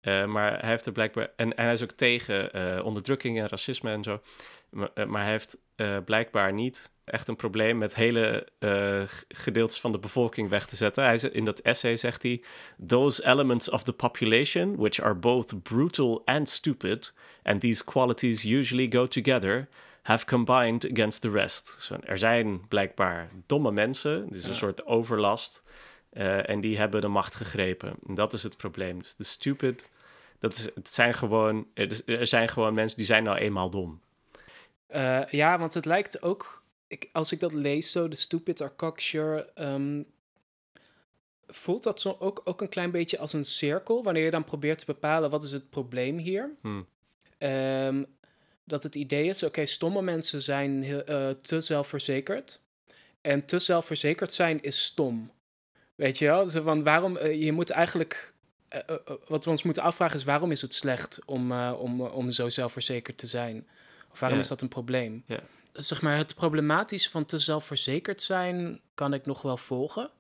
Uh, 0.03 0.27
maar 0.27 0.61
hij 0.61 0.71
heeft 0.71 0.87
er 0.87 0.93
blijkbaar. 0.93 1.31
En, 1.37 1.57
en 1.57 1.65
hij 1.65 1.73
is 1.73 1.83
ook 1.83 1.93
tegen 1.93 2.57
uh, 2.57 2.85
onderdrukking 2.85 3.39
en 3.39 3.49
racisme 3.49 3.91
en 3.91 4.03
zo. 4.03 4.21
Maar, 4.71 4.91
uh, 4.95 5.05
maar 5.05 5.23
hij 5.23 5.31
heeft 5.31 5.57
blijkbaar 6.05 6.53
niet 6.53 6.91
echt 7.05 7.29
een 7.29 7.37
probleem 7.37 7.79
met 7.79 7.95
hele 7.95 8.47
gedeeltes 9.29 9.81
van 9.81 9.93
de 9.93 9.99
bevolking 9.99 10.49
weg 10.49 10.67
te 10.67 10.77
zetten. 10.77 11.05
Hij, 11.05 11.17
in 11.17 11.45
dat 11.45 11.61
essay 11.61 11.97
zegt 11.97 12.23
hij: 12.23 12.43
Those 12.87 13.27
elements 13.27 13.69
of 13.71 13.83
the 13.83 13.93
population, 13.93 14.77
which 14.77 15.01
are 15.01 15.15
both 15.15 15.63
brutal 15.63 16.23
and 16.25 16.49
stupid, 16.49 17.15
and 17.43 17.61
these 17.61 17.85
qualities 17.85 18.43
usually 18.43 18.91
go 18.91 19.07
together, 19.07 19.69
have 20.03 20.27
combined 20.27 20.91
against 20.93 21.21
the 21.21 21.31
rest. 21.31 21.77
So, 21.79 21.97
er 22.05 22.19
zijn 22.19 22.69
blijkbaar 22.69 23.31
domme 23.47 23.73
mensen, 23.73 24.29
dus 24.31 24.45
een 24.45 24.51
ja. 24.51 24.57
soort 24.57 24.87
overlast. 24.87 25.63
Uh, 26.13 26.49
en 26.49 26.61
die 26.61 26.79
hebben 26.79 27.01
de 27.01 27.09
macht 27.09 27.35
gegrepen. 27.35 27.95
En 28.07 28.15
dat 28.15 28.33
is 28.33 28.43
het 28.43 28.57
probleem. 28.57 28.99
Dus 28.99 29.15
de 29.17 29.25
stupid, 29.25 29.91
dat 30.39 30.57
is, 30.57 30.65
het 30.75 30.95
zijn 30.95 31.15
gewoon, 31.15 31.67
er 32.05 32.27
zijn 32.27 32.49
gewoon 32.49 32.75
mensen 32.75 32.97
die 32.97 33.07
zijn 33.07 33.25
nou 33.25 33.39
eenmaal 33.39 33.71
dom. 33.71 34.01
Uh, 34.95 35.27
ja, 35.27 35.59
want 35.59 35.75
het 35.75 35.85
lijkt 35.85 36.23
ook, 36.23 36.65
ik, 36.87 37.09
als 37.13 37.33
ik 37.33 37.41
dat 37.41 37.53
lees 37.53 37.93
zo, 37.93 38.09
de 38.09 38.17
stupid 38.17 38.63
are 38.63 38.77
cocksure, 38.77 39.51
um, 39.55 40.07
voelt 41.47 41.83
dat 41.83 42.01
zo 42.01 42.17
ook, 42.19 42.41
ook 42.45 42.61
een 42.61 42.69
klein 42.69 42.91
beetje 42.91 43.19
als 43.19 43.33
een 43.33 43.45
cirkel, 43.45 44.03
wanneer 44.03 44.25
je 44.25 44.31
dan 44.31 44.45
probeert 44.45 44.79
te 44.79 44.87
bepalen 44.87 45.31
wat 45.31 45.43
is 45.43 45.53
het 45.53 45.71
probleem 45.71 46.19
hier. 46.19 46.51
Hmm. 46.61 46.87
Um, 47.39 48.07
dat 48.65 48.83
het 48.83 48.95
idee 48.95 49.29
is, 49.29 49.43
oké, 49.43 49.47
okay, 49.47 49.67
stomme 49.67 50.03
mensen 50.03 50.43
zijn 50.43 50.83
uh, 50.83 51.31
te 51.31 51.61
zelfverzekerd. 51.61 52.61
En 53.21 53.45
te 53.45 53.59
zelfverzekerd 53.59 54.33
zijn 54.33 54.63
is 54.63 54.85
stom. 54.85 55.31
Weet 56.01 56.19
je 56.19 56.27
wel? 56.27 56.49
Van 56.49 56.83
waarom, 56.83 57.17
uh, 57.17 57.43
je 57.43 57.53
moet 57.53 57.71
eigenlijk, 57.71 58.33
uh, 58.75 58.81
uh, 58.91 58.97
wat 59.27 59.45
we 59.45 59.51
ons 59.51 59.63
moeten 59.63 59.83
afvragen 59.83 60.17
is 60.17 60.25
waarom 60.25 60.51
is 60.51 60.63
het 60.63 60.75
slecht 60.75 61.19
om, 61.25 61.53
om, 61.63 62.01
om 62.01 62.31
zo 62.31 62.49
zelfverzekerd 62.49 63.19
te 63.19 63.27
zijn? 63.27 63.67
Of 64.13 64.21
waarom 64.21 64.39
Ja. 64.39 64.45
is 64.45 64.51
dat 64.51 64.61
een 64.61 64.69
probleem? 64.69 65.23
Ja. 65.27 65.41
Zeg 65.73 66.03
maar, 66.03 66.17
het 66.17 66.35
problematische 66.35 67.11
van 67.11 67.25
te 67.25 67.39
zelfverzekerd 67.39 68.23
zijn 68.23 68.81
kan 68.95 69.15
ik 69.15 69.27
nog 69.27 69.43
wel 69.43 69.57
volgen. 69.57 70.11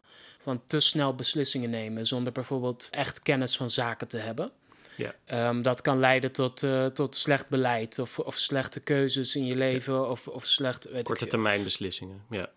Van 0.42 0.62
te 0.66 0.80
snel 0.80 1.14
beslissingen 1.14 1.70
nemen 1.70 2.06
zonder 2.06 2.32
bijvoorbeeld 2.32 2.88
echt 2.90 3.22
kennis 3.22 3.56
van 3.56 3.70
zaken 3.70 4.08
te 4.08 4.16
hebben. 4.16 4.50
Ja. 4.96 5.14
Ehm, 5.24 5.62
dat 5.62 5.80
kan 5.80 5.98
leiden 5.98 6.32
tot, 6.32 6.62
uh, 6.62 6.86
tot 6.86 7.16
slecht 7.16 7.48
beleid 7.48 7.98
of, 7.98 8.18
of 8.18 8.36
slechte 8.36 8.80
keuzes 8.80 9.36
in 9.36 9.46
je 9.46 9.56
leven 9.56 10.10
of, 10.10 10.28
of 10.28 10.44
slecht... 10.46 10.90
Weet 10.90 11.04
Korte 11.04 11.24
ik, 11.24 11.30
termijn 11.30 11.62
beslissingen, 11.62 12.22
ja. 12.30 12.50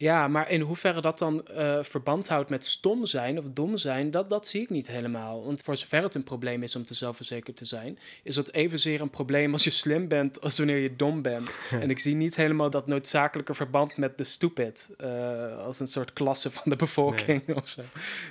Ja, 0.00 0.28
maar 0.28 0.50
in 0.50 0.60
hoeverre 0.60 1.00
dat 1.00 1.18
dan 1.18 1.44
uh, 1.50 1.78
verband 1.82 2.28
houdt 2.28 2.50
met 2.50 2.64
stom 2.64 3.06
zijn 3.06 3.38
of 3.38 3.44
dom 3.52 3.76
zijn, 3.76 4.10
dat, 4.10 4.30
dat 4.30 4.46
zie 4.46 4.60
ik 4.60 4.70
niet 4.70 4.86
helemaal. 4.86 5.44
Want 5.44 5.62
voor 5.62 5.76
zover 5.76 6.02
het 6.02 6.14
een 6.14 6.24
probleem 6.24 6.62
is 6.62 6.76
om 6.76 6.84
te 6.84 6.94
zelfverzekerd 6.94 7.56
te 7.56 7.64
zijn, 7.64 7.98
is 8.22 8.36
het 8.36 8.54
evenzeer 8.54 9.00
een 9.00 9.10
probleem 9.10 9.52
als 9.52 9.64
je 9.64 9.70
slim 9.70 10.08
bent 10.08 10.40
als 10.40 10.58
wanneer 10.58 10.76
je 10.76 10.96
dom 10.96 11.22
bent. 11.22 11.58
en 11.70 11.90
ik 11.90 11.98
zie 11.98 12.14
niet 12.14 12.36
helemaal 12.36 12.70
dat 12.70 12.86
noodzakelijke 12.86 13.54
verband 13.54 13.96
met 13.96 14.18
de 14.18 14.24
stupid 14.24 14.90
uh, 15.00 15.58
als 15.58 15.80
een 15.80 15.88
soort 15.88 16.12
klasse 16.12 16.50
van 16.50 16.62
de 16.64 16.76
bevolking 16.76 17.46
nee. 17.46 17.56
of 17.62 17.68
zo. 17.68 17.82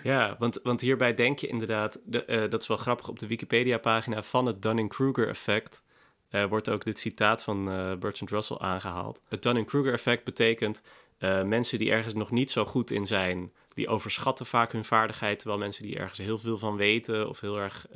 Ja, 0.04 0.36
want, 0.40 0.60
want 0.64 0.82
hierbij 0.82 1.14
denk 1.14 1.40
je 1.40 1.48
inderdaad, 1.48 2.00
de, 2.04 2.24
uh, 2.28 2.50
dat 2.50 2.62
is 2.62 2.68
wel 2.68 2.78
grappig, 2.78 3.08
op 3.08 3.20
de 3.20 3.28
Wikipedia-pagina 3.28 4.24
van 4.24 4.46
het 4.46 4.62
Dunning-Kruger-effect 4.62 5.82
uh, 6.32 6.46
wordt 6.46 6.70
ook 6.70 6.86
dit 6.86 7.00
citaat 7.00 7.44
van 7.44 7.72
uh, 7.72 7.96
Bertrand 7.96 8.32
Russell 8.32 8.58
aangehaald. 8.58 9.22
Het 9.28 9.44
Dunning-Kruger-effect 9.44 10.24
betekent 10.24 10.82
uh, 11.20 11.44
mensen 11.44 11.80
die 11.80 11.92
ergens 11.92 12.14
nog 12.14 12.32
niet 12.32 12.52
zo 12.52 12.66
goed 12.66 12.92
in 12.92 13.08
zijn, 13.08 13.54
die 13.74 13.88
overschatten 13.88 14.46
vaak 14.46 14.72
hun 14.72 14.86
vaardigheid, 14.86 15.40
terwijl 15.40 15.60
mensen 15.60 15.84
die 15.84 15.98
ergens 15.98 16.20
heel 16.20 16.38
veel 16.38 16.58
van 16.58 16.76
weten 16.76 17.30
of 17.30 17.40
heel 17.40 17.60
erg 17.60 17.88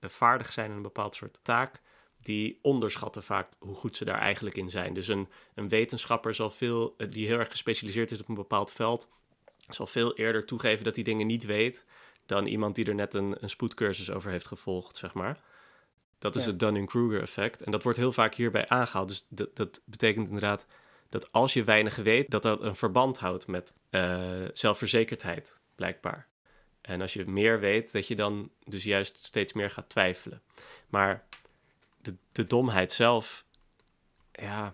vaardig 0.00 0.52
zijn 0.52 0.70
in 0.70 0.76
een 0.76 0.82
bepaald 0.82 1.14
soort 1.14 1.38
taak, 1.42 1.80
die 2.26 2.58
onderschatten 2.62 3.22
vaak 3.22 3.48
hoe 3.58 3.74
goed 3.74 3.96
ze 3.96 4.04
daar 4.04 4.18
eigenlijk 4.18 4.56
in 4.56 4.70
zijn. 4.70 4.94
Dus 4.94 5.08
een, 5.08 5.28
een 5.54 5.68
wetenschapper 5.68 6.34
zal 6.34 6.50
veel, 6.50 6.94
eh, 6.96 7.10
die 7.10 7.26
heel 7.26 7.38
erg 7.38 7.50
gespecialiseerd 7.50 8.10
is 8.10 8.20
op 8.20 8.28
een 8.28 8.34
bepaald 8.34 8.72
veld, 8.72 9.08
zal 9.68 9.86
veel 9.86 10.14
eerder 10.14 10.44
toegeven 10.44 10.84
dat 10.84 10.94
hij 10.94 11.04
dingen 11.04 11.26
niet 11.26 11.44
weet 11.44 11.86
dan 12.26 12.46
iemand 12.46 12.74
die 12.74 12.84
er 12.84 12.94
net 12.94 13.14
een, 13.14 13.36
een 13.40 13.50
spoedcursus 13.50 14.10
over 14.10 14.30
heeft 14.30 14.46
gevolgd, 14.46 14.96
zeg 14.96 15.14
maar. 15.14 15.40
Dat 16.18 16.36
is 16.36 16.44
het 16.44 16.58
Dunning-Kruger 16.58 17.22
effect. 17.22 17.62
En 17.62 17.70
dat 17.70 17.82
wordt 17.82 17.98
heel 17.98 18.12
vaak 18.12 18.34
hierbij 18.34 18.68
aangehaald. 18.68 19.08
Dus 19.08 19.26
dat, 19.28 19.56
dat 19.56 19.80
betekent 19.84 20.26
inderdaad 20.26 20.66
dat 21.08 21.32
als 21.32 21.52
je 21.52 21.64
weinig 21.64 21.96
weet, 21.96 22.30
dat 22.30 22.42
dat 22.42 22.62
een 22.62 22.76
verband 22.76 23.18
houdt 23.18 23.46
met 23.46 23.72
uh, 23.90 24.44
zelfverzekerdheid, 24.52 25.60
blijkbaar. 25.74 26.28
En 26.80 27.00
als 27.00 27.12
je 27.12 27.26
meer 27.26 27.60
weet, 27.60 27.92
dat 27.92 28.06
je 28.06 28.16
dan 28.16 28.50
dus 28.64 28.84
juist 28.84 29.24
steeds 29.24 29.52
meer 29.52 29.70
gaat 29.70 29.88
twijfelen. 29.88 30.42
Maar 30.88 31.24
de, 32.02 32.14
de 32.32 32.46
domheid 32.46 32.92
zelf, 32.92 33.44
ja. 34.32 34.72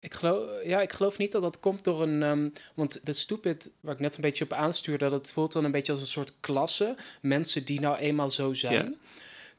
Ik 0.00 0.14
geloof, 0.14 0.64
ja, 0.64 0.80
ik 0.80 0.92
geloof 0.92 1.18
niet 1.18 1.32
dat 1.32 1.42
dat 1.42 1.60
komt 1.60 1.84
door 1.84 2.02
een. 2.02 2.22
Um, 2.22 2.52
want 2.74 3.06
de 3.06 3.12
stupid, 3.12 3.72
waar 3.80 3.94
ik 3.94 4.00
net 4.00 4.14
een 4.14 4.20
beetje 4.20 4.44
op 4.44 4.52
aanstuur, 4.52 4.98
dat 4.98 5.12
het 5.12 5.32
voelt 5.32 5.52
dan 5.52 5.64
een 5.64 5.70
beetje 5.70 5.92
als 5.92 6.00
een 6.00 6.06
soort 6.06 6.32
klasse. 6.40 6.96
Mensen 7.22 7.64
die 7.64 7.80
nou 7.80 7.96
eenmaal 7.96 8.30
zo 8.30 8.52
zijn. 8.52 8.98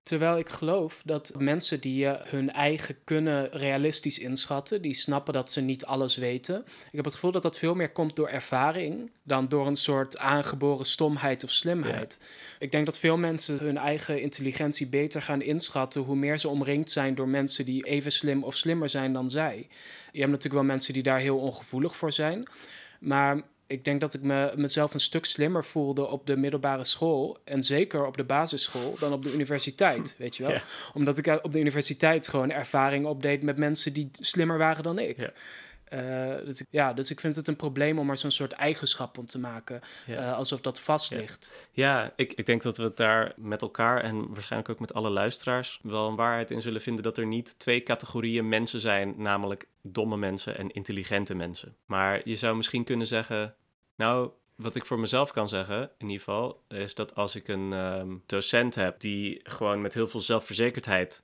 Terwijl 0.04 0.38
ik 0.38 0.50
geloof 0.50 1.02
dat 1.06 1.32
mensen 1.38 1.80
die 1.80 2.06
uh, 2.06 2.14
hun 2.24 2.52
eigen 2.52 2.96
kunnen 3.04 3.52
realistisch 3.52 4.20
inschatten, 4.20 4.82
die 4.82 4.94
snappen 4.94 5.34
dat 5.34 5.52
ze 5.52 5.62
niet 5.62 5.86
alles 5.86 6.16
weten. 6.16 6.64
Ik 6.66 6.96
heb 6.96 7.06
het 7.06 7.14
gevoel 7.14 7.32
dat 7.32 7.42
dat 7.42 7.58
veel 7.58 7.76
meer 7.76 7.92
komt 7.92 8.16
door 8.16 8.28
ervaring 8.28 9.12
dan 9.24 9.48
door 9.48 9.68
een 9.68 9.76
soort 9.76 10.18
aangeboren 10.18 10.86
stomheid 10.86 11.44
of 11.44 11.52
slimheid. 11.52 12.18
Ik 12.60 12.72
denk 12.72 12.86
dat 12.86 12.98
veel 12.98 13.18
mensen 13.18 13.58
hun 13.58 13.78
eigen 13.78 14.22
intelligentie 14.22 14.88
beter 14.88 15.22
gaan 15.22 15.42
inschatten 15.42 16.02
hoe 16.02 16.16
meer 16.16 16.40
ze 16.40 16.50
omringd 16.50 16.92
zijn 16.92 17.16
door 17.16 17.28
mensen 17.28 17.66
die 17.66 17.86
even 17.86 18.12
slim 18.12 18.44
of 18.44 18.56
slimmer 18.56 18.90
zijn 18.90 19.14
dan 19.14 19.30
zij. 19.30 19.68
Je 20.12 20.20
hebt 20.20 20.32
natuurlijk 20.32 20.62
wel 20.62 20.72
mensen 20.72 20.94
die 20.94 21.04
daar 21.04 21.20
heel 21.20 21.38
ongevoelig 21.38 21.96
voor 21.96 22.12
zijn. 22.12 22.48
Maar 23.00 23.42
ik 23.72 23.84
denk 23.84 24.02
dat 24.02 24.14
ik 24.14 24.22
me, 24.22 24.54
mezelf 24.56 24.94
een 24.94 25.00
stuk 25.00 25.26
slimmer 25.26 25.66
voelde 25.66 26.08
op 26.08 26.28
de 26.28 26.38
middelbare 26.38 26.84
school. 26.84 27.38
En 27.44 27.64
zeker 27.64 28.06
op 28.06 28.18
de 28.18 28.24
basisschool 28.24 28.96
dan 29.00 29.14
op 29.14 29.24
de 29.24 29.34
universiteit. 29.34 30.16
Weet 30.18 30.36
je 30.36 30.44
wel? 30.44 30.58
Omdat 30.94 31.18
ik 31.18 31.40
op 31.44 31.54
de 31.54 31.60
universiteit 31.60 32.28
gewoon 32.28 32.52
ervaring 32.52 33.06
opdeed 33.06 33.42
met 33.42 33.58
mensen 33.58 33.94
die 33.94 34.10
slimmer 34.12 34.58
waren 34.58 34.84
dan 34.84 35.00
ik. 35.00 35.18
Ja. 35.18 35.32
Uh, 35.94 36.46
dus, 36.46 36.62
ik, 36.62 36.68
ja, 36.70 36.94
dus 36.94 37.12
ik 37.12 37.20
vind 37.20 37.36
het 37.36 37.48
een 37.48 37.56
probleem 37.56 38.00
om 38.00 38.10
er 38.10 38.18
zo'n 38.18 38.32
soort 38.32 38.52
eigenschap 38.52 39.16
van 39.16 39.26
te 39.26 39.40
maken. 39.40 39.82
Uh, 40.10 40.34
alsof 40.34 40.62
dat 40.62 40.80
vast 40.80 41.12
ligt. 41.12 41.52
Ja, 41.72 42.02
ja 42.02 42.14
ik, 42.16 42.34
ik 42.34 42.46
denk 42.46 42.62
dat 42.62 42.78
we 42.78 42.84
het 42.84 42.98
daar 42.98 43.34
met 43.36 43.62
elkaar 43.62 44.02
en 44.02 44.34
waarschijnlijk 44.34 44.72
ook 44.72 44.80
met 44.80 44.94
alle 44.94 45.10
luisteraars 45.10 45.80
wel 45.84 46.08
een 46.08 46.16
waarheid 46.16 46.52
in 46.52 46.62
zullen 46.62 46.82
vinden 46.82 47.04
dat 47.04 47.18
er 47.18 47.26
niet 47.26 47.60
twee 47.60 47.84
categorieën 47.84 48.50
mensen 48.50 48.80
zijn, 48.80 49.14
namelijk 49.18 49.68
domme 49.82 50.18
mensen 50.18 50.58
en 50.58 50.72
intelligente 50.72 51.36
mensen. 51.36 51.76
Maar 51.86 52.22
je 52.24 52.36
zou 52.36 52.56
misschien 52.56 52.84
kunnen 52.84 53.08
zeggen, 53.08 53.56
nou, 53.96 54.30
wat 54.56 54.76
ik 54.76 54.86
voor 54.86 55.00
mezelf 55.00 55.32
kan 55.32 55.50
zeggen, 55.50 55.82
in 55.98 56.10
ieder 56.10 56.18
geval, 56.18 56.64
is 56.68 56.96
dat 56.96 57.16
als 57.16 57.36
ik 57.36 57.48
een 57.48 57.74
ehm, 57.74 58.16
docent 58.26 58.76
heb 58.76 59.00
die 59.00 59.40
gewoon 59.44 59.82
met 59.82 59.94
heel 59.94 60.08
veel 60.08 60.22
zelfverzekerdheid 60.22 61.24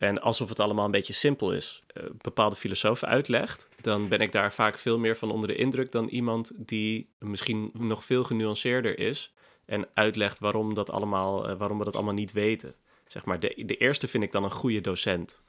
en 0.00 0.20
alsof 0.20 0.48
het 0.48 0.60
allemaal 0.60 0.84
een 0.84 0.90
beetje 0.90 1.12
simpel 1.12 1.52
is, 1.52 1.82
uh, 1.94 2.04
bepaalde 2.22 2.56
filosofen 2.56 3.08
uitlegt, 3.08 3.68
dan 3.80 4.08
ben 4.08 4.20
ik 4.20 4.32
daar 4.32 4.52
vaak 4.52 4.78
veel 4.78 4.98
meer 4.98 5.16
van 5.16 5.30
onder 5.30 5.48
de 5.48 5.54
indruk 5.54 5.92
dan 5.92 6.08
iemand 6.08 6.52
die 6.56 7.08
misschien 7.18 7.70
nog 7.78 8.04
veel 8.04 8.24
genuanceerder 8.24 8.98
is 8.98 9.32
en 9.64 9.88
uitlegt 9.94 10.38
waarom, 10.38 10.74
dat 10.74 10.90
allemaal, 10.90 11.50
uh, 11.50 11.56
waarom 11.56 11.78
we 11.78 11.84
dat 11.84 11.94
allemaal 11.94 12.14
niet 12.14 12.32
weten. 12.32 12.74
Zeg 13.06 13.24
maar, 13.24 13.40
de, 13.40 13.62
de 13.66 13.76
eerste 13.76 14.08
vind 14.08 14.24
ik 14.24 14.32
dan 14.32 14.44
een 14.44 14.50
goede 14.50 14.80
docent. 14.80 15.42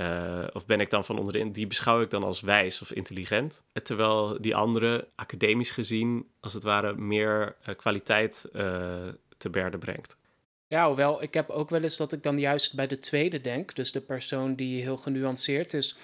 Uh, 0.00 0.46
of 0.52 0.66
ben 0.66 0.80
ik 0.80 0.90
dan 0.90 1.04
van 1.04 1.18
onderin, 1.18 1.52
die 1.52 1.66
beschouw 1.66 2.00
ik 2.00 2.10
dan 2.10 2.22
als 2.22 2.40
wijs 2.40 2.82
of 2.82 2.92
intelligent. 2.92 3.64
Terwijl 3.82 4.40
die 4.40 4.56
andere, 4.56 5.08
academisch 5.14 5.70
gezien, 5.70 6.28
als 6.40 6.52
het 6.52 6.62
ware 6.62 6.94
meer 6.94 7.56
uh, 7.68 7.74
kwaliteit 7.74 8.44
te 9.38 9.50
berden 9.50 9.80
brengt. 9.80 10.16
Ja, 10.68 10.86
hoewel 10.86 11.22
ik 11.22 11.34
heb 11.34 11.50
ook 11.50 11.70
wel 11.70 11.82
eens 11.82 11.96
dat 11.96 12.12
ik 12.12 12.22
dan 12.22 12.38
juist 12.38 12.74
bij 12.74 12.86
de 12.86 12.98
tweede 12.98 13.40
denk. 13.40 13.74
Dus 13.74 13.92
de 13.92 14.00
persoon 14.00 14.54
die 14.54 14.82
heel 14.82 14.96
genuanceerd 14.96 15.74
is 15.74 15.96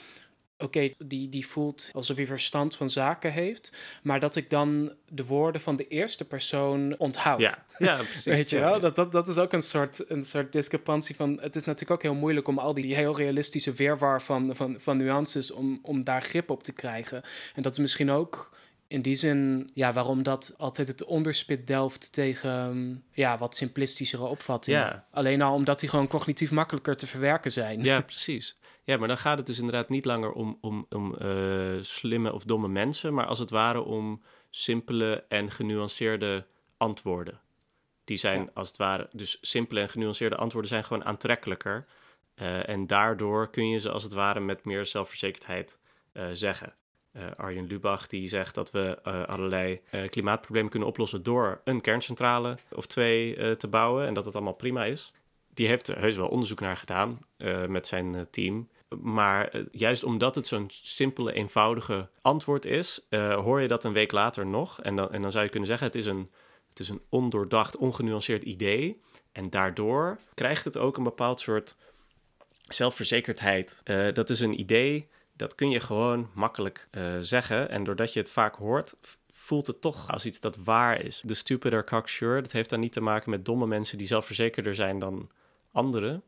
oké, 0.65 0.91
die, 0.99 1.29
die 1.29 1.47
voelt 1.47 1.91
alsof 1.93 2.17
hij 2.17 2.27
verstand 2.27 2.77
van 2.77 2.91
zaken 2.91 3.33
heeft, 3.33 3.73
maar 4.03 4.21
dat 4.21 4.37
ik 4.37 4.51
dan 4.51 4.93
de 5.09 5.25
woorden 5.25 5.61
van 5.61 5.77
de 5.77 5.89
eerste 5.89 6.25
persoon 6.25 6.95
onthoud. 6.99 7.41
Ja, 7.41 7.65
ja 7.79 7.97
precies. 8.11 8.25
Weet 8.25 8.51
je 8.51 8.59
wel? 8.59 8.81
Dat, 8.81 8.95
dat, 8.95 9.13
dat 9.13 9.29
is 9.29 9.39
ook 9.39 9.53
een 9.53 9.63
soort, 9.63 10.11
een 10.11 10.25
soort 10.25 10.53
discrepantie 10.53 11.17
van... 11.17 11.39
Het 11.41 11.57
is 11.57 11.65
natuurlijk 11.65 11.91
ook 11.91 12.03
heel 12.03 12.21
moeilijk 12.21 12.49
om 12.49 12.59
al 12.59 12.75
die 12.75 12.95
heel 12.95 13.17
realistische 13.17 13.73
weerwar 13.73 14.23
van, 14.23 14.57
van, 14.57 14.77
van 14.79 14.97
nuances... 14.97 15.51
Om, 15.51 15.79
om 15.83 16.05
daar 16.05 16.23
grip 16.23 16.51
op 16.51 16.63
te 16.63 16.73
krijgen. 16.73 17.23
En 17.55 17.63
dat 17.63 17.73
is 17.73 17.79
misschien 17.79 18.11
ook 18.11 18.53
in 18.87 19.03
die 19.03 19.15
zin, 19.15 19.71
ja, 19.75 19.93
waarom 19.93 20.23
dat 20.23 20.55
altijd 20.59 20.89
het 20.89 21.05
onderspit 21.05 21.67
delft 21.67 22.13
tegen 22.13 23.03
ja, 23.13 23.39
wat 23.39 23.57
simplistischere 23.57 24.25
opvattingen. 24.25 24.81
Ja. 24.81 25.05
Alleen 25.11 25.43
al 25.43 25.55
omdat 25.55 25.81
die 25.81 25.89
gewoon 25.89 26.09
cognitief 26.09 26.51
makkelijker 26.51 26.97
te 26.97 27.07
verwerken 27.07 27.53
zijn. 27.53 27.83
Ja, 27.83 28.01
precies. 28.13 28.57
Ja, 28.85 28.97
maar 28.97 29.09
dan 29.09 29.19
gaat 29.19 29.37
het 29.37 29.47
dus 29.47 29.59
inderdaad 29.59 29.89
niet 29.89 30.05
langer 30.05 30.33
om, 30.33 30.59
om, 30.61 30.87
om 30.89 31.15
uh, 31.23 31.77
slimme 31.81 32.33
of 32.33 32.45
domme 32.45 32.69
mensen, 32.69 33.15
maar 33.15 33.27
als 33.27 33.39
het 33.39 33.51
ware 33.51 33.83
om 33.83 34.23
simpele 34.51 35.25
en 35.29 35.51
genuanceerde 35.51 36.47
antwoorden. 36.77 37.41
Die 38.05 38.17
zijn 38.17 38.51
als 38.55 38.69
het 38.69 38.77
ware, 38.77 39.09
dus 39.13 39.39
simpele 39.41 39.81
en 39.81 39.89
genuanceerde 39.89 40.37
antwoorden 40.37 40.71
zijn 40.71 40.85
gewoon 40.85 41.05
aantrekkelijker. 41.05 41.87
Uh, 42.37 42.69
en 42.69 42.87
daardoor 42.87 43.51
kun 43.51 43.69
je 43.69 43.79
ze 43.79 43.91
als 43.91 44.03
het 44.03 44.13
ware 44.13 44.41
met 44.41 44.65
meer 44.65 44.87
zelfverzekerdheid 44.87 45.79
uh, 46.13 46.27
zeggen. 46.33 46.75
Arjen 47.37 47.67
Lubach 47.67 48.07
die 48.07 48.29
zegt 48.29 48.55
dat 48.55 48.71
we 48.71 49.03
allerlei 49.03 49.81
klimaatproblemen 50.11 50.71
kunnen 50.71 50.89
oplossen 50.89 51.23
door 51.23 51.61
een 51.65 51.81
kerncentrale 51.81 52.57
of 52.71 52.87
twee 52.87 53.57
te 53.57 53.69
bouwen 53.69 54.07
en 54.07 54.15
dat 54.15 54.25
het 54.25 54.35
allemaal 54.35 54.55
prima 54.55 54.85
is 54.85 55.13
die 55.49 55.67
heeft 55.67 55.89
er 55.89 55.99
heus 55.99 56.17
wel 56.17 56.29
onderzoek 56.29 56.61
naar 56.61 56.77
gedaan 56.77 57.19
met 57.69 57.87
zijn 57.87 58.27
team. 58.31 58.69
Maar 59.01 59.49
eh, 59.49 59.63
juist 59.73 60.05
omdat 60.05 60.35
het 60.35 60.47
zo'n 60.47 60.67
simpele, 60.69 61.33
eenvoudige 61.33 62.09
antwoord 62.23 62.65
is, 62.65 63.01
uh, 63.11 63.35
hoor 63.35 63.61
je 63.61 63.69
dat 63.69 63.85
een 63.85 63.93
week 63.93 64.13
later 64.13 64.47
nog. 64.47 64.81
En 64.83 64.97
dan, 64.97 65.13
en 65.13 65.23
dan 65.23 65.33
zou 65.33 65.45
je 65.45 65.51
kunnen 65.51 65.69
zeggen: 65.69 65.87
het 65.87 65.97
is, 65.97 66.07
een, 66.07 66.31
het 66.69 66.81
is 66.81 66.89
een 66.89 67.03
ondoordacht, 67.09 67.77
ongenuanceerd 67.77 68.43
idee. 68.43 69.01
En 69.33 69.51
daardoor 69.51 70.19
krijgt 70.35 70.65
het 70.65 70.79
ook 70.79 70.97
een 70.97 71.05
bepaald 71.05 71.41
soort 71.41 71.77
zelfverzekerdheid. 72.69 73.83
Uh, 73.85 74.13
dat 74.13 74.31
is 74.31 74.41
een 74.41 74.61
idee, 74.61 75.09
dat 75.37 75.55
kun 75.55 75.71
je 75.71 75.81
gewoon 75.81 76.31
makkelijk 76.35 76.89
zeggen. 77.21 77.69
En 77.69 77.85
doordat 77.85 78.13
je 78.13 78.21
het 78.21 78.31
vaak 78.31 78.57
hoort, 78.57 78.97
voelt 79.33 79.67
het 79.67 79.81
toch 79.81 80.11
als 80.11 80.27
iets 80.27 80.41
dat 80.41 80.57
waar 80.57 81.01
is. 81.01 81.23
De 81.25 81.35
stupider 81.35 81.85
cocksure, 81.85 82.43
dat 82.43 82.53
heeft 82.53 82.71
dan 82.71 82.81
niet 82.81 82.93
te 82.93 83.01
maken 83.01 83.31
met 83.31 83.45
domme 83.45 83.67
mensen 83.67 83.99
die 83.99 84.07
zelfverzekerder 84.07 84.75
zijn 84.75 84.99
dan 84.99 85.31
anderen 85.73 86.23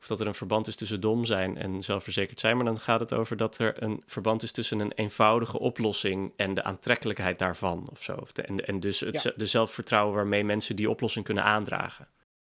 of 0.00 0.06
dat 0.06 0.20
er 0.20 0.26
een 0.26 0.34
verband 0.34 0.66
is 0.66 0.76
tussen 0.76 1.00
dom 1.00 1.24
zijn 1.24 1.56
en 1.56 1.82
zelfverzekerd 1.82 2.40
zijn, 2.40 2.56
maar 2.56 2.64
dan 2.64 2.80
gaat 2.80 3.00
het 3.00 3.12
over 3.12 3.36
dat 3.36 3.58
er 3.58 3.82
een 3.82 4.02
verband 4.06 4.42
is 4.42 4.52
tussen 4.52 4.78
een 4.78 4.92
eenvoudige 4.92 5.58
oplossing 5.58 6.32
en 6.36 6.54
de 6.54 6.62
aantrekkelijkheid 6.62 7.38
daarvan 7.38 7.88
of 7.90 8.02
zo. 8.02 8.14
Of 8.14 8.32
de, 8.32 8.42
en, 8.42 8.66
en 8.66 8.80
dus 8.80 9.00
het 9.00 9.32
de 9.36 9.46
zelfvertrouwen 9.46 10.14
waarmee 10.14 10.44
mensen 10.44 10.76
die 10.76 10.90
oplossing 10.90 11.24
kunnen 11.24 11.44
aandragen. 11.44 12.08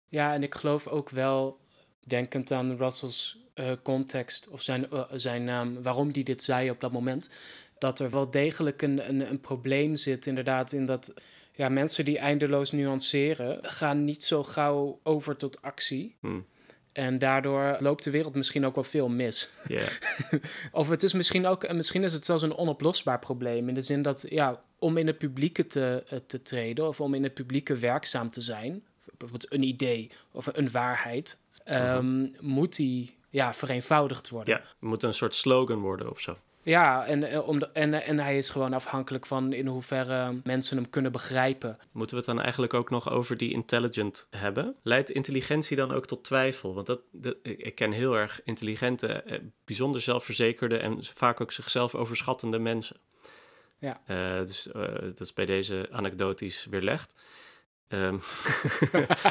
Ja, 0.09 0.33
en 0.33 0.43
ik 0.43 0.55
geloof 0.55 0.87
ook 0.87 1.11
wel, 1.11 1.61
denkend 2.07 2.51
aan 2.51 2.77
Russell's 2.77 3.39
uh, 3.55 3.73
context 3.83 4.49
of 4.49 4.63
zijn, 4.63 4.87
uh, 4.93 5.05
zijn 5.13 5.45
naam, 5.45 5.83
waarom 5.83 6.13
die 6.13 6.25
dit 6.25 6.43
zei 6.43 6.71
op 6.71 6.81
dat 6.81 6.93
moment, 6.93 7.31
dat 7.79 7.99
er 7.99 8.11
wel 8.11 8.31
degelijk 8.31 8.83
een, 8.83 9.09
een, 9.09 9.31
een 9.31 9.41
probleem 9.41 9.97
zit 9.97 10.27
inderdaad 10.27 10.73
in 10.73 10.87
dat 10.87 11.15
ja, 11.53 11.69
mensen 11.69 12.05
die 12.05 12.19
eindeloos 12.19 12.73
nuanceren, 12.73 13.59
gaan 13.63 14.05
niet 14.05 14.25
zo 14.25 14.43
gauw 14.45 15.01
over 15.03 15.37
tot 15.37 15.63
actie. 15.63 16.17
Hmm. 16.21 16.47
En 16.95 17.19
daardoor 17.19 17.77
loopt 17.81 18.05
de 18.05 18.11
wereld 18.11 18.35
misschien 18.35 18.67
ook 18.67 18.75
wel 18.75 18.85
veel 18.85 19.09
mis. 19.09 19.51
Yeah. 19.69 19.89
of 20.73 20.89
het 20.89 21.03
is 21.03 21.13
misschien 21.13 21.47
ook, 21.47 21.73
misschien 21.73 22.05
is 22.05 22.13
het 22.13 22.25
zelfs 22.25 22.43
een 22.43 22.55
onoplosbaar 22.55 23.19
probleem. 23.19 23.69
In 23.69 23.75
de 23.75 23.83
zin 23.83 24.03
dat, 24.03 24.27
ja, 24.29 24.63
om 24.79 24.97
in 24.97 25.07
het 25.07 25.19
publieke 25.19 25.67
te, 25.67 26.05
eh, 26.09 26.19
te 26.27 26.43
treden 26.43 26.89
of 26.89 27.01
om 27.01 27.15
in 27.15 27.23
het 27.23 27.35
publieke 27.35 27.77
werkzaam 27.77 28.31
te 28.31 28.41
zijn, 28.41 28.83
bijvoorbeeld 29.05 29.53
een 29.53 29.63
idee 29.63 30.11
of 30.31 30.49
een 30.53 30.71
waarheid, 30.71 31.39
um, 31.71 32.35
moet 32.41 32.77
die 32.77 33.17
ja, 33.31 33.55
vereenvoudigd 33.55 34.29
worden. 34.29 34.55
Ja, 34.55 34.61
het 34.61 34.89
moet 34.89 35.03
een 35.03 35.15
soort 35.15 35.35
slogan 35.35 35.79
worden 35.79 36.11
of 36.11 36.21
zo. 36.21 36.37
Ja, 36.65 37.07
en, 37.07 37.31
eh, 37.31 37.49
om 37.49 37.63
en, 37.63 38.03
en 38.03 38.19
hij 38.19 38.39
is 38.39 38.49
gewoon 38.49 38.73
afhankelijk 38.73 39.27
van 39.27 39.53
in 39.53 39.67
hoeverre 39.67 40.41
mensen 40.45 40.77
hem 40.77 40.91
kunnen 40.91 41.13
begrijpen. 41.13 41.79
Moeten 41.93 42.17
we 42.17 42.23
het 42.23 42.35
dan 42.35 42.41
eigenlijk 42.41 42.75
ook 42.75 42.91
nog 42.91 43.11
over 43.11 43.37
die 43.37 43.53
intelligent 43.53 44.27
hebben? 44.31 44.77
Leidt 44.83 45.11
intelligentie 45.11 45.77
dan 45.77 45.93
ook 45.93 46.07
tot 46.07 46.25
twijfel? 46.25 46.75
Want 46.75 46.87
dat, 46.87 47.01
ik 47.43 47.75
ken 47.75 47.93
heel 47.93 48.17
erg 48.17 48.41
intelligente, 48.45 49.09
eh, 49.09 49.39
bijzonder 49.65 50.01
zelfverzekerde 50.01 50.77
en 50.77 51.05
vaak 51.05 51.41
ook 51.41 51.53
zichzelf 51.53 51.95
overschattende 51.95 52.59
mensen. 52.59 52.97
Ja. 53.79 54.01
Uh, 54.07 54.39
dus 54.39 54.67
uh, 54.67 54.83
dat 55.01 55.21
is 55.21 55.33
bij 55.33 55.47
deze 55.47 55.89
anekdotisch 55.91 56.67
weerlegd. 56.71 57.15
Um. 57.89 58.21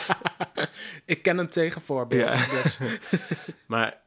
ik 1.06 1.22
ken 1.22 1.38
een 1.38 1.50
tegenvoorbeeld. 1.50 2.38
Ja. 2.38 2.62
Dus. 2.62 2.80
maar 3.68 4.03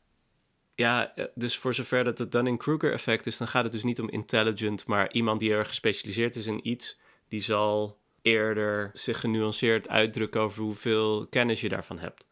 Ja, 0.76 1.14
eh, 1.14 1.24
dus 1.34 1.56
voor 1.56 1.74
zover 1.74 2.04
dat 2.04 2.18
het 2.18 2.32
Dunning-Kruger 2.32 2.92
effect 2.92 3.26
is, 3.26 3.36
dan 3.36 3.48
gaat 3.48 3.62
het 3.62 3.72
dus 3.72 3.84
niet 3.84 4.00
om 4.00 4.10
intelligent, 4.10 4.86
maar 4.86 5.12
iemand 5.12 5.40
die 5.40 5.52
erg 5.52 5.68
gespecialiseerd 5.68 6.36
is 6.36 6.46
in 6.46 6.68
iets, 6.68 6.98
die 7.28 7.40
zal 7.40 7.98
eerder 8.22 8.90
zich 8.92 9.20
genuanceerd 9.20 9.88
uitdrukken 9.88 10.40
over 10.40 10.62
hoeveel 10.62 11.26
kennis 11.26 11.60
je 11.60 11.68
daarvan 11.68 11.98
hebt. 11.98 12.26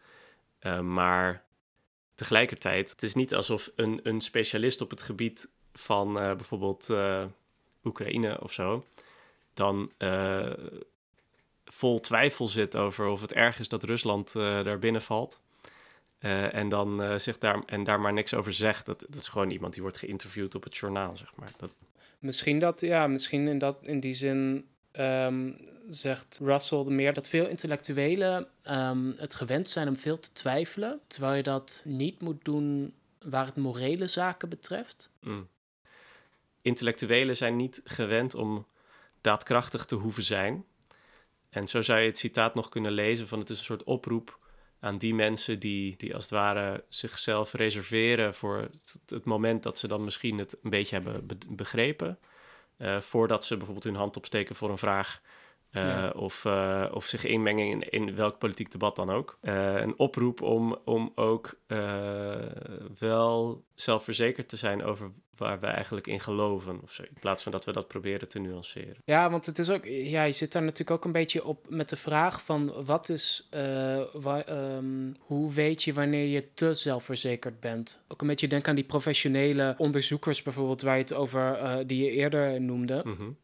Uh, 0.61 0.81
maar 0.81 1.45
tegelijkertijd, 2.15 2.91
het 2.91 3.03
is 3.03 3.15
niet 3.15 3.35
alsof 3.35 3.71
een, 3.77 4.01
een 4.03 4.21
specialist 4.21 4.81
op 4.81 4.91
het 4.91 5.03
gebied 5.03 5.49
van 5.73 6.09
uh, 6.09 6.35
bijvoorbeeld 6.35 6.89
Oekraïne 7.85 8.41
of 8.43 8.53
zo, 8.53 8.85
dan 9.55 9.93
vol 11.65 12.01
twijfel 12.01 12.49
zit 12.49 12.77
over 12.77 13.07
of 13.07 13.21
het 13.21 13.33
erg 13.33 13.59
is 13.59 13.69
dat 13.69 13.83
Rusland 13.83 14.33
daar 14.33 14.79
binnen 14.79 15.03
valt. 15.03 15.43
Uh, 16.25 16.55
en 16.55 16.69
dan 16.69 17.03
uh, 17.03 17.19
zich 17.19 17.39
daar, 17.39 17.63
en 17.67 17.85
daar 17.85 18.01
maar 18.01 18.13
niks 18.13 18.35
over 18.35 18.53
zegt. 18.53 18.87
Dat, 18.87 19.01
dat 19.09 19.21
is 19.21 19.29
gewoon 19.29 19.51
iemand 19.51 19.73
die 19.73 19.83
wordt 19.83 19.99
geïnterviewd 19.99 20.55
op 20.55 20.65
het 20.65 20.77
journaal, 20.77 21.17
zeg 21.17 21.33
maar. 21.37 21.51
Dat... 21.57 21.79
Misschien 22.19 22.59
dat, 22.59 22.81
ja, 22.81 23.07
misschien 23.07 23.49
in, 23.49 23.59
dat, 23.59 23.79
in 23.83 24.01
die 24.01 24.15
zin 24.15 24.67
um, 24.93 25.57
zegt 25.89 26.39
Russell 26.43 26.85
meer 26.85 27.13
dat 27.13 27.29
veel 27.29 27.47
intellectuelen 27.47 28.47
um, 28.71 29.15
het 29.17 29.35
gewend 29.35 29.69
zijn 29.69 29.89
om 29.89 29.97
veel 29.97 30.19
te 30.19 30.33
twijfelen, 30.33 31.01
terwijl 31.07 31.35
je 31.35 31.43
dat 31.43 31.81
niet 31.85 32.21
moet 32.21 32.45
doen 32.45 32.95
waar 33.23 33.47
het 33.47 33.57
morele 33.57 34.07
zaken 34.07 34.49
betreft. 34.49 35.11
Mm. 35.21 35.49
Intellectuelen 36.63 37.37
zijn 37.37 37.57
niet 37.57 37.81
gewend 37.85 38.35
om 38.35 38.67
daadkrachtig 39.21 39.85
te 39.85 39.95
hoeven 39.95 40.23
zijn. 40.23 40.65
En 41.51 41.69
zo 41.69 41.83
zou 41.83 42.01
je 42.01 42.07
het 42.07 42.19
citaat 42.19 42.55
nog 42.55 42.69
kunnen 42.69 42.93
lezen 42.93 43.29
van 43.29 43.39
het 43.39 43.51
is 43.51 43.59
een 43.59 43.65
soort 43.65 43.85
oproep 43.85 44.39
aan 44.85 44.99
die 44.99 45.15
mensen 45.15 45.59
die, 45.59 45.97
die 45.97 46.15
als 46.15 46.25
het 46.25 46.33
ware 46.33 46.85
zichzelf 46.89 47.53
reserveren 47.53 48.35
voor 48.35 48.69
het, 49.07 49.25
moment 49.25 49.63
dat 49.63 49.79
ze 49.79 49.89
dan 49.89 50.05
misschien 50.05 50.39
het 50.39 50.57
een 50.63 50.71
beetje 50.71 50.95
hebben 50.95 51.27
begrepen. 51.49 52.19
Uh, 52.79 53.01
voordat 53.01 53.45
ze 53.45 53.57
bijvoorbeeld 53.57 53.85
hun 53.85 53.95
hand 53.95 54.17
opsteken 54.17 54.55
voor 54.55 54.71
een 54.71 54.79
vraag 54.79 55.21
uh, 55.77 56.11
of, 56.15 56.45
uh, 56.45 56.87
of 56.93 57.05
zich 57.05 57.25
inmengen 57.25 57.67
in, 57.67 57.89
in 57.91 58.15
welk 58.15 58.39
politiek 58.39 58.71
debat 58.71 58.97
dan 58.97 59.11
ook. 59.11 59.39
Uh, 59.43 59.75
een 59.75 59.99
oproep 59.99 60.43
om, 60.43 60.79
om 60.85 61.13
ook 61.15 61.57
wel 62.99 63.65
zelfverzekerd 63.75 64.49
te 64.49 64.57
zijn 64.57 64.85
over 64.85 65.11
waar 65.37 65.61
we 65.61 65.67
eigenlijk 65.67 66.07
in 66.07 66.21
geloven. 66.21 66.81
Of 66.83 66.93
zo, 66.93 67.03
in 67.03 67.17
plaats 67.21 67.43
van 67.43 67.53
dat 67.53 67.65
we 67.65 67.73
dat 67.73 67.89
proberen 67.89 68.29
te 68.29 68.39
nuanceren. 68.39 68.97
Ja, 69.05 69.31
want 69.31 69.47
het 69.47 69.59
is 69.59 69.71
ook, 69.71 69.85
ja, 69.85 70.23
je 70.23 70.33
zit 70.33 70.53
daar 70.53 70.63
natuurlijk 70.63 70.91
ook 70.91 71.05
een 71.05 71.13
beetje 71.13 71.45
op 71.45 71.67
met 71.69 71.89
de 71.89 71.97
vraag 71.97 72.43
van 72.43 72.85
wat 72.85 73.09
is, 73.09 73.49
wa, 74.13 74.49
um, 74.49 75.17
hoe 75.19 75.53
weet 75.53 75.83
je 75.83 75.93
wanneer 75.93 76.27
je 76.27 76.55
te 76.55 76.75
zelfverzekerd 76.75 77.61
bent? 77.61 78.05
Ook 78.09 78.21
een 78.21 78.27
beetje 78.27 78.49
denk 78.49 78.69
aan 78.69 78.75
die 78.75 78.85
professionele 78.85 79.75
onderzoekers 79.79 80.43
bijvoorbeeld, 80.43 80.83
waar 80.83 80.97
je 80.97 81.03
het 81.03 81.15
over, 81.15 81.83
die 81.87 82.05
je 82.05 82.11
eerder 82.11 82.61
noemde. 82.61 83.03
Mm 83.05 83.17
-hmm 83.17 83.37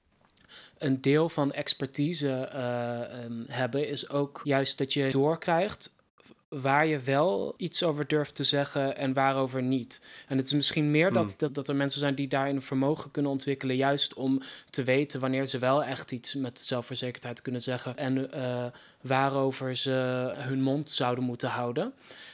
een 0.81 1.01
deel 1.01 1.29
van 1.29 1.53
expertise 1.53 2.51
uh, 2.55 3.25
um, 3.25 3.45
hebben 3.49 3.89
is 3.89 4.09
ook 4.09 4.41
juist 4.45 4.79
dat 4.79 4.93
je 4.93 5.11
doorkrijgt 5.11 5.95
waar 6.49 6.87
je 6.87 7.01
wel 7.01 7.55
iets 7.57 7.83
over 7.83 8.07
durft 8.07 8.35
te 8.35 8.45
zeggen 8.45 8.97
en 8.97 9.13
waarover 9.13 9.63
niet. 9.63 10.01
En 10.29 10.37
het 10.37 10.47
is 10.47 10.53
misschien 10.53 10.91
meer 10.91 11.13
dat, 11.13 11.25
hmm. 11.25 11.35
dat, 11.39 11.55
dat 11.55 11.69
er 11.69 11.77
mensen 11.77 12.01
zijn 12.01 12.15
die 12.15 12.29
daarin 12.29 12.57
een 12.57 12.63
vermogen 12.63 13.11
kunnen 13.11 13.31
ontwikkelen, 13.31 13.77
juist 13.77 14.15
om 14.15 14.43
te 14.71 14.83
weten 14.85 15.21
wanneer 15.21 15.47
ze 15.47 15.59
wel 15.59 15.85
echt 15.85 16.13
iets 16.13 16.35
met 16.35 16.61
zelfverzekerdheid 16.61 17.43
kunnen 17.43 17.61
zeggen 17.61 17.97
en 17.97 18.31
uh, 18.35 18.67
waarover 19.01 19.77
ze 19.77 19.91
hun 20.37 20.63
mond 20.63 20.91
zouden 20.91 21.25
moeten 21.25 21.49
houden. 21.49 21.93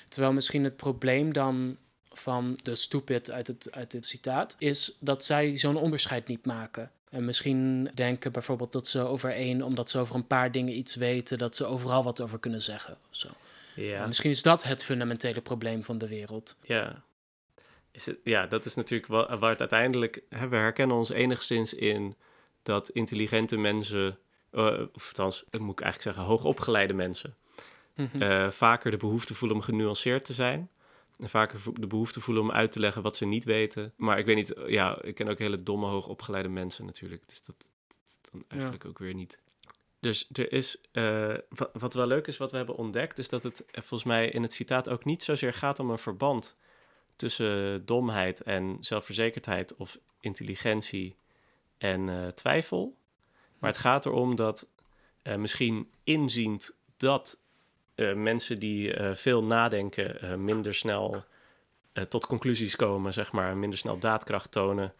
Terwijl 0.08 0.32
misschien 0.32 0.64
het 0.64 0.76
probleem 0.76 1.32
dan 1.32 1.76
van 2.12 2.58
de 2.62 2.74
stupid 2.74 3.30
uit, 3.30 3.46
het, 3.46 3.68
uit 3.72 3.90
dit 3.90 4.06
citaat 4.06 4.56
is 4.58 4.96
dat 5.00 5.24
zij 5.24 5.56
zo'n 5.56 5.76
onderscheid 5.76 6.26
niet 6.26 6.46
maken. 6.46 6.90
En 7.10 7.24
misschien 7.24 7.90
denken 7.94 8.32
bijvoorbeeld 8.32 8.72
dat 8.72 8.86
ze 8.86 9.00
over 9.00 9.30
één, 9.30 9.62
omdat 9.62 9.90
ze 9.90 9.98
over 9.98 10.14
een 10.14 10.26
paar 10.26 10.52
dingen 10.52 10.76
iets 10.76 10.94
weten, 10.94 11.38
dat 11.38 11.56
ze 11.56 11.64
overal 11.64 12.04
wat 12.04 12.20
over 12.20 12.38
kunnen 12.38 12.62
zeggen. 12.62 12.96
Of 13.10 13.16
zo. 13.16 13.28
Ja. 13.74 14.06
misschien 14.06 14.30
is 14.30 14.42
dat 14.42 14.62
het 14.62 14.84
fundamentele 14.84 15.40
probleem 15.40 15.84
van 15.84 15.98
de 15.98 16.08
wereld. 16.08 16.56
Ja, 16.62 17.02
is 17.90 18.06
het, 18.06 18.18
ja 18.24 18.46
dat 18.46 18.64
is 18.64 18.74
natuurlijk 18.74 19.10
waar, 19.10 19.38
waar 19.38 19.50
het 19.50 19.60
uiteindelijk. 19.60 20.22
Hè, 20.28 20.48
we 20.48 20.56
herkennen 20.56 20.96
ons 20.96 21.10
enigszins 21.10 21.74
in 21.74 22.16
dat 22.62 22.88
intelligente 22.88 23.56
mensen, 23.56 24.18
uh, 24.52 24.80
of 24.92 25.06
althans, 25.06 25.44
moet 25.50 25.78
ik 25.78 25.80
eigenlijk 25.80 26.02
zeggen, 26.02 26.22
hoogopgeleide 26.22 26.94
mensen, 26.94 27.34
mm 27.94 28.08
-hmm. 28.12 28.52
vaker 28.52 28.90
de 28.90 28.96
behoefte 28.96 29.34
voelen 29.34 29.56
om 29.56 29.62
genuanceerd 29.62 30.24
te 30.24 30.32
zijn 30.32 30.70
en 31.18 31.30
vaker 31.30 31.60
de 31.74 31.86
behoefte 31.86 32.20
voelen 32.20 32.42
om 32.42 32.50
uit 32.50 32.72
te 32.72 32.80
leggen 32.80 33.02
wat 33.02 33.16
ze 33.16 33.26
niet 33.26 33.44
weten. 33.44 33.92
Maar 33.96 34.18
ik 34.18 34.26
weet 34.26 34.36
niet, 34.36 34.54
ja, 34.66 35.02
ik 35.02 35.14
ken 35.14 35.28
ook 35.28 35.38
hele 35.38 35.62
domme, 35.62 35.86
hoogopgeleide 35.86 36.48
mensen 36.48 36.84
natuurlijk. 36.84 37.22
Dus 37.26 37.42
dat 37.42 37.56
dan 38.30 38.44
eigenlijk 38.48 38.84
ook 38.84 38.98
weer 38.98 39.14
niet. 39.14 39.38
Dus 40.00 40.28
er 40.32 40.52
is, 40.52 40.76
uh, 40.92 41.34
wat, 41.48 41.70
wat, 41.72 41.94
wel 41.94 42.06
leuk 42.06 42.26
is, 42.26 42.36
wat 42.36 42.50
we 42.50 42.56
hebben 42.56 42.76
ontdekt, 42.76 43.18
is 43.18 43.28
dat 43.28 43.42
het 43.42 43.64
volgens 43.72 44.04
mij 44.04 44.28
in 44.28 44.42
het 44.42 44.52
citaat 44.52 44.88
ook 44.88 45.04
niet 45.04 45.22
zozeer 45.22 45.52
gaat 45.52 45.78
om 45.78 45.90
een 45.90 45.98
verband 45.98 46.56
tussen 47.16 47.86
domheid 47.86 48.40
en 48.40 48.76
zelfverzekerdheid 48.80 49.76
of 49.76 49.98
intelligentie 50.20 51.16
en 51.78 52.08
uh, 52.08 52.26
twijfel. 52.26 52.96
Maar 53.58 53.70
het 53.70 53.80
gaat 53.80 54.06
erom 54.06 54.34
dat 54.34 54.66
uh, 55.22 55.36
misschien 55.36 55.90
inziend 56.04 56.74
dat 56.96 57.38
uh, 57.96 58.14
mensen 58.14 58.58
die 58.58 58.98
uh, 58.98 59.14
veel 59.14 59.44
nadenken 59.44 60.24
uh, 60.24 60.34
minder 60.34 60.74
snel 60.74 61.24
tot 62.08 62.26
conclusies 62.26 62.76
komen, 62.76 63.12
zeg 63.12 63.32
maar, 63.32 63.56
minder 63.56 63.78
snel 63.78 63.98
daadkracht 63.98 64.50
tonen. 64.50 64.94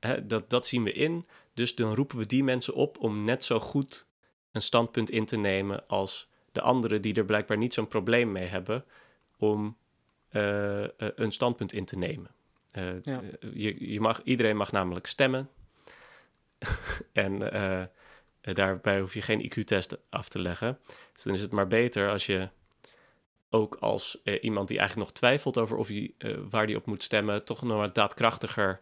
Hè, 0.00 0.26
dat, 0.26 0.50
dat 0.50 0.66
zien 0.66 0.82
we 0.82 0.92
in. 0.92 1.26
Dus 1.54 1.74
dan 1.74 1.94
roepen 1.94 2.18
we 2.18 2.26
die 2.26 2.44
mensen 2.44 2.74
op 2.74 2.98
om 2.98 3.24
net 3.24 3.44
zo 3.44 3.60
goed 3.60 4.06
een 4.52 4.62
standpunt 4.62 5.10
in 5.10 5.24
te 5.24 5.36
nemen 5.36 5.88
als 5.88 6.28
de 6.52 6.60
anderen 6.60 7.02
die 7.02 7.14
er 7.14 7.24
blijkbaar 7.24 7.56
niet 7.56 7.74
zo'n 7.74 7.88
probleem 7.88 8.32
mee 8.32 8.46
hebben 8.46 8.84
om 9.38 9.76
een 11.14 11.32
standpunt 11.32 11.72
in 11.72 11.84
te 11.84 11.98
nemen. 11.98 12.30
Ja. 13.02 13.22
je, 13.52 13.90
je 13.90 14.00
mag, 14.00 14.22
iedereen 14.22 14.56
mag 14.56 14.72
namelijk 14.72 15.06
stemmen. 15.06 15.50
en 17.12 17.52
eh, 17.52 17.82
daarbij 18.52 19.00
hoef 19.00 19.14
je 19.14 19.22
geen 19.22 19.52
IQ-test 19.52 19.96
af 20.10 20.28
te 20.28 20.38
leggen. 20.38 20.78
Dus 21.12 21.22
dan 21.22 21.34
is 21.34 21.40
het 21.40 21.50
maar 21.50 21.66
beter 21.66 22.10
als 22.10 22.26
je 22.26 22.48
ook 23.50 23.74
als 23.74 24.20
uh, 24.24 24.38
iemand 24.40 24.68
die 24.68 24.78
eigenlijk 24.78 25.08
nog 25.08 25.18
twijfelt 25.18 25.58
over 25.58 25.76
of 25.76 25.88
hij, 25.88 26.14
uh, 26.18 26.38
waar 26.50 26.64
hij 26.64 26.74
op 26.74 26.86
moet 26.86 27.02
stemmen, 27.02 27.44
toch 27.44 27.62
nog 27.62 27.76
wat 27.76 27.94
daadkrachtiger 27.94 28.80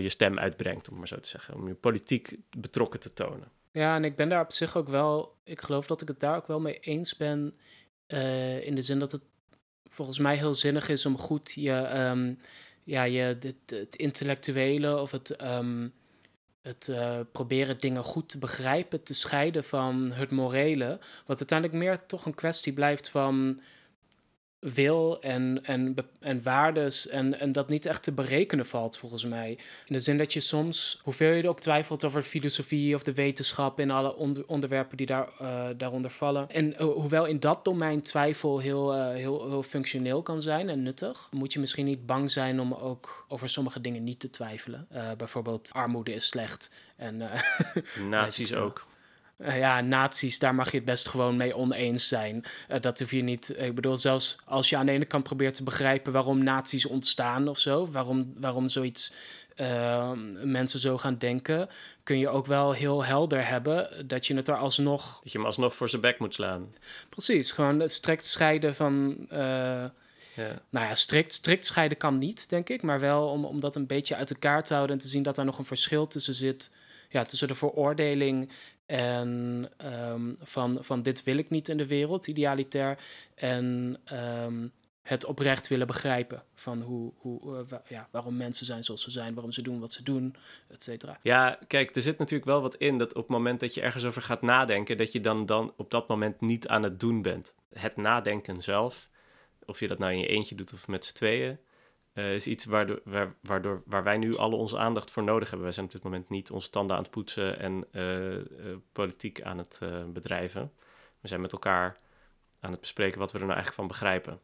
je 0.00 0.08
stem 0.08 0.38
uitbrengt, 0.38 0.88
om 0.88 0.98
maar 0.98 1.08
zo 1.08 1.20
te 1.20 1.28
zeggen. 1.28 1.54
Om 1.54 1.68
je 1.68 1.74
politiek 1.74 2.36
betrokken 2.56 3.00
te 3.00 3.12
tonen. 3.12 3.48
Ja, 3.72 3.94
en 3.94 4.04
ik 4.04 4.16
ben 4.16 4.28
daar 4.28 4.42
op 4.42 4.52
zich 4.52 4.76
ook 4.76 4.88
wel, 4.88 5.36
ik 5.44 5.60
geloof 5.60 5.86
dat 5.86 6.02
ik 6.02 6.08
het 6.08 6.20
daar 6.20 6.36
ook 6.36 6.46
wel 6.46 6.60
mee 6.60 6.78
eens 6.78 7.16
ben. 7.16 7.58
in 8.62 8.74
de 8.74 8.82
zin 8.82 8.98
dat 8.98 9.12
het 9.12 9.22
volgens 9.88 10.18
mij 10.18 10.36
heel 10.36 10.54
zinnig 10.54 10.88
is 10.88 11.06
om 11.06 11.18
goed 11.18 11.52
je, 11.54 11.98
um, 11.98 12.38
ja, 12.84 13.02
je, 13.02 13.20
het, 13.20 13.62
het 13.66 13.96
intellectuele 13.96 15.00
of 15.00 15.10
het. 15.10 15.42
Um, 15.42 15.92
het 16.68 16.88
uh, 16.90 17.18
proberen 17.32 17.80
dingen 17.80 18.04
goed 18.04 18.28
te 18.28 18.38
begrijpen, 18.38 19.02
te 19.02 19.14
scheiden 19.14 19.64
van 19.64 20.12
het 20.12 20.30
morele. 20.30 20.98
Wat 21.26 21.38
uiteindelijk 21.38 21.78
meer 21.78 22.06
toch 22.06 22.26
een 22.26 22.34
kwestie 22.34 22.72
blijft 22.72 23.08
van 23.08 23.60
wil 24.60 25.20
en, 25.20 25.64
en, 25.64 25.94
en 26.20 26.42
waardes 26.42 27.08
en, 27.08 27.40
en 27.40 27.52
dat 27.52 27.68
niet 27.68 27.86
echt 27.86 28.02
te 28.02 28.12
berekenen 28.12 28.66
valt 28.66 28.96
volgens 28.96 29.24
mij. 29.24 29.50
In 29.86 29.94
de 29.94 30.00
zin 30.00 30.18
dat 30.18 30.32
je 30.32 30.40
soms, 30.40 31.00
hoeveel 31.02 31.32
je 31.32 31.48
ook 31.48 31.60
twijfelt 31.60 32.04
over 32.04 32.22
filosofie 32.22 32.94
of 32.94 33.02
de 33.02 33.12
wetenschap 33.12 33.78
en 33.78 33.90
alle 33.90 34.16
onderwerpen 34.46 34.96
die 34.96 35.06
daar, 35.06 35.28
uh, 35.42 35.66
daaronder 35.76 36.10
vallen. 36.10 36.50
En 36.50 36.72
uh, 36.72 36.78
hoewel 36.78 37.24
in 37.24 37.40
dat 37.40 37.64
domein 37.64 38.02
twijfel 38.02 38.58
heel, 38.58 38.96
uh, 38.96 39.08
heel, 39.08 39.48
heel 39.48 39.62
functioneel 39.62 40.22
kan 40.22 40.42
zijn 40.42 40.68
en 40.68 40.82
nuttig, 40.82 41.28
moet 41.30 41.52
je 41.52 41.60
misschien 41.60 41.86
niet 41.86 42.06
bang 42.06 42.30
zijn 42.30 42.60
om 42.60 42.74
ook 42.74 43.26
over 43.28 43.48
sommige 43.48 43.80
dingen 43.80 44.04
niet 44.04 44.20
te 44.20 44.30
twijfelen. 44.30 44.88
bijvoorbeeld 45.16 45.70
armoede 45.72 46.12
is 46.12 46.26
slecht. 46.26 46.70
En, 46.96 47.22
Nazi's 48.08 48.52
ook. 48.52 48.86
Uh, 49.38 49.58
ja, 49.58 49.80
nazi's, 49.80 50.38
daar 50.38 50.54
mag 50.54 50.70
je 50.70 50.76
het 50.76 50.86
best 50.86 51.08
gewoon 51.08 51.36
mee 51.36 51.56
oneens 51.56 52.08
zijn. 52.08 52.44
Uh, 52.70 52.80
dat 52.80 52.98
hoef 52.98 53.10
je 53.10 53.22
niet. 53.22 53.54
Ik 53.58 53.74
bedoel, 53.74 53.96
zelfs 53.96 54.38
als 54.44 54.68
je 54.68 54.76
aan 54.76 54.86
de 54.86 54.92
ene 54.92 55.04
kant 55.04 55.24
probeert 55.24 55.54
te 55.54 55.62
begrijpen 55.62 56.12
waarom 56.12 56.42
nazi's 56.42 56.84
ontstaan 56.84 57.48
of 57.48 57.58
zo, 57.58 57.90
waarom, 57.90 58.32
waarom 58.36 58.68
zoiets 58.68 59.12
uh, 59.56 60.12
mensen 60.42 60.80
zo 60.80 60.98
gaan 60.98 61.18
denken, 61.18 61.68
kun 62.02 62.18
je 62.18 62.28
ook 62.28 62.46
wel 62.46 62.72
heel 62.72 63.04
helder 63.04 63.46
hebben 63.46 64.08
dat 64.08 64.26
je 64.26 64.34
het 64.34 64.48
er 64.48 64.56
alsnog. 64.56 65.20
Dat 65.22 65.32
je 65.32 65.38
hem 65.38 65.46
alsnog 65.46 65.76
voor 65.76 65.88
zijn 65.88 66.02
bek 66.02 66.18
moet 66.18 66.34
slaan. 66.34 66.74
Precies, 67.08 67.52
gewoon 67.52 67.80
het 67.80 67.92
strikt 67.92 68.24
scheiden 68.24 68.74
van. 68.74 69.26
Ja. 70.38 70.62
Nou 70.70 70.86
ja, 70.86 70.94
strikt, 70.94 71.32
strikt 71.32 71.64
scheiden 71.64 71.98
kan 71.98 72.18
niet, 72.18 72.48
denk 72.48 72.68
ik. 72.68 72.82
Maar 72.82 73.00
wel 73.00 73.28
om, 73.28 73.44
om 73.44 73.60
dat 73.60 73.76
een 73.76 73.86
beetje 73.86 74.16
uit 74.16 74.30
elkaar 74.30 74.64
te 74.64 74.74
houden 74.74 74.96
en 74.96 75.02
te 75.02 75.08
zien 75.08 75.22
dat 75.22 75.36
daar 75.36 75.44
nog 75.44 75.58
een 75.58 75.64
verschil 75.64 76.06
tussen 76.06 76.34
zit. 76.34 76.70
Ja, 77.08 77.24
tussen 77.24 77.48
de 77.48 77.54
veroordeling 77.54 78.50
en 78.88 79.70
um, 80.10 80.36
van, 80.40 80.78
van 80.80 81.02
dit 81.02 81.22
wil 81.22 81.36
ik 81.36 81.50
niet 81.50 81.68
in 81.68 81.76
de 81.76 81.86
wereld, 81.86 82.26
idealitair. 82.26 82.98
En 83.34 83.96
um, 84.12 84.72
het 85.02 85.24
oprecht 85.24 85.68
willen 85.68 85.86
begrijpen. 85.86 86.42
Van 86.54 86.80
hoe, 86.80 87.12
hoe, 87.16 87.66
uh, 87.70 87.78
ja, 87.88 88.08
waarom 88.10 88.36
mensen 88.36 88.66
zijn 88.66 88.84
zoals 88.84 89.02
ze 89.02 89.10
zijn, 89.10 89.34
waarom 89.34 89.52
ze 89.52 89.62
doen 89.62 89.80
wat 89.80 89.92
ze 89.92 90.02
doen, 90.02 90.34
et 90.68 90.82
cetera. 90.82 91.18
Ja, 91.22 91.58
kijk, 91.66 91.96
er 91.96 92.02
zit 92.02 92.18
natuurlijk 92.18 92.50
wel 92.50 92.60
wat 92.60 92.74
in 92.74 92.98
dat 92.98 93.08
op 93.08 93.22
het 93.22 93.28
moment 93.28 93.60
dat 93.60 93.74
je 93.74 93.80
ergens 93.80 94.04
over 94.04 94.22
gaat 94.22 94.42
nadenken, 94.42 94.96
dat 94.96 95.12
je 95.12 95.20
dan, 95.20 95.46
dan 95.46 95.72
op 95.76 95.90
dat 95.90 96.08
moment 96.08 96.40
niet 96.40 96.68
aan 96.68 96.82
het 96.82 97.00
doen 97.00 97.22
bent. 97.22 97.54
Het 97.72 97.96
nadenken 97.96 98.62
zelf, 98.62 99.08
of 99.64 99.80
je 99.80 99.88
dat 99.88 99.98
nou 99.98 100.12
in 100.12 100.18
je 100.18 100.26
eentje 100.26 100.54
doet 100.54 100.72
of 100.72 100.88
met 100.88 101.04
z'n 101.04 101.14
tweeën, 101.14 101.58
uh, 102.18 102.34
is 102.34 102.46
iets 102.46 102.64
waardoor, 102.64 103.00
waar, 103.04 103.34
waardoor, 103.40 103.82
waar 103.86 104.02
wij 104.04 104.16
nu 104.16 104.36
alle 104.36 104.56
onze 104.56 104.78
aandacht 104.78 105.10
voor 105.10 105.22
nodig 105.22 105.48
hebben. 105.48 105.66
Wij 105.66 105.72
zijn 105.74 105.86
op 105.86 105.92
dit 105.92 106.02
moment 106.02 106.28
niet 106.28 106.50
onze 106.50 106.70
tanden 106.70 106.96
aan 106.96 107.02
het 107.02 107.10
poetsen 107.10 107.58
en 107.58 107.84
uh, 107.92 108.76
politiek 108.92 109.42
aan 109.42 109.58
het 109.58 109.78
bedrijven. 110.12 110.72
We 111.20 111.28
zijn 111.28 111.40
met 111.40 111.52
elkaar 111.52 111.96
aan 112.60 112.70
het 112.70 112.80
bespreken 112.80 113.18
wat 113.18 113.32
we 113.32 113.38
er 113.38 113.44
nou 113.44 113.56
eigenlijk 113.56 113.88
van 113.88 113.98
begrijpen. 113.98 114.40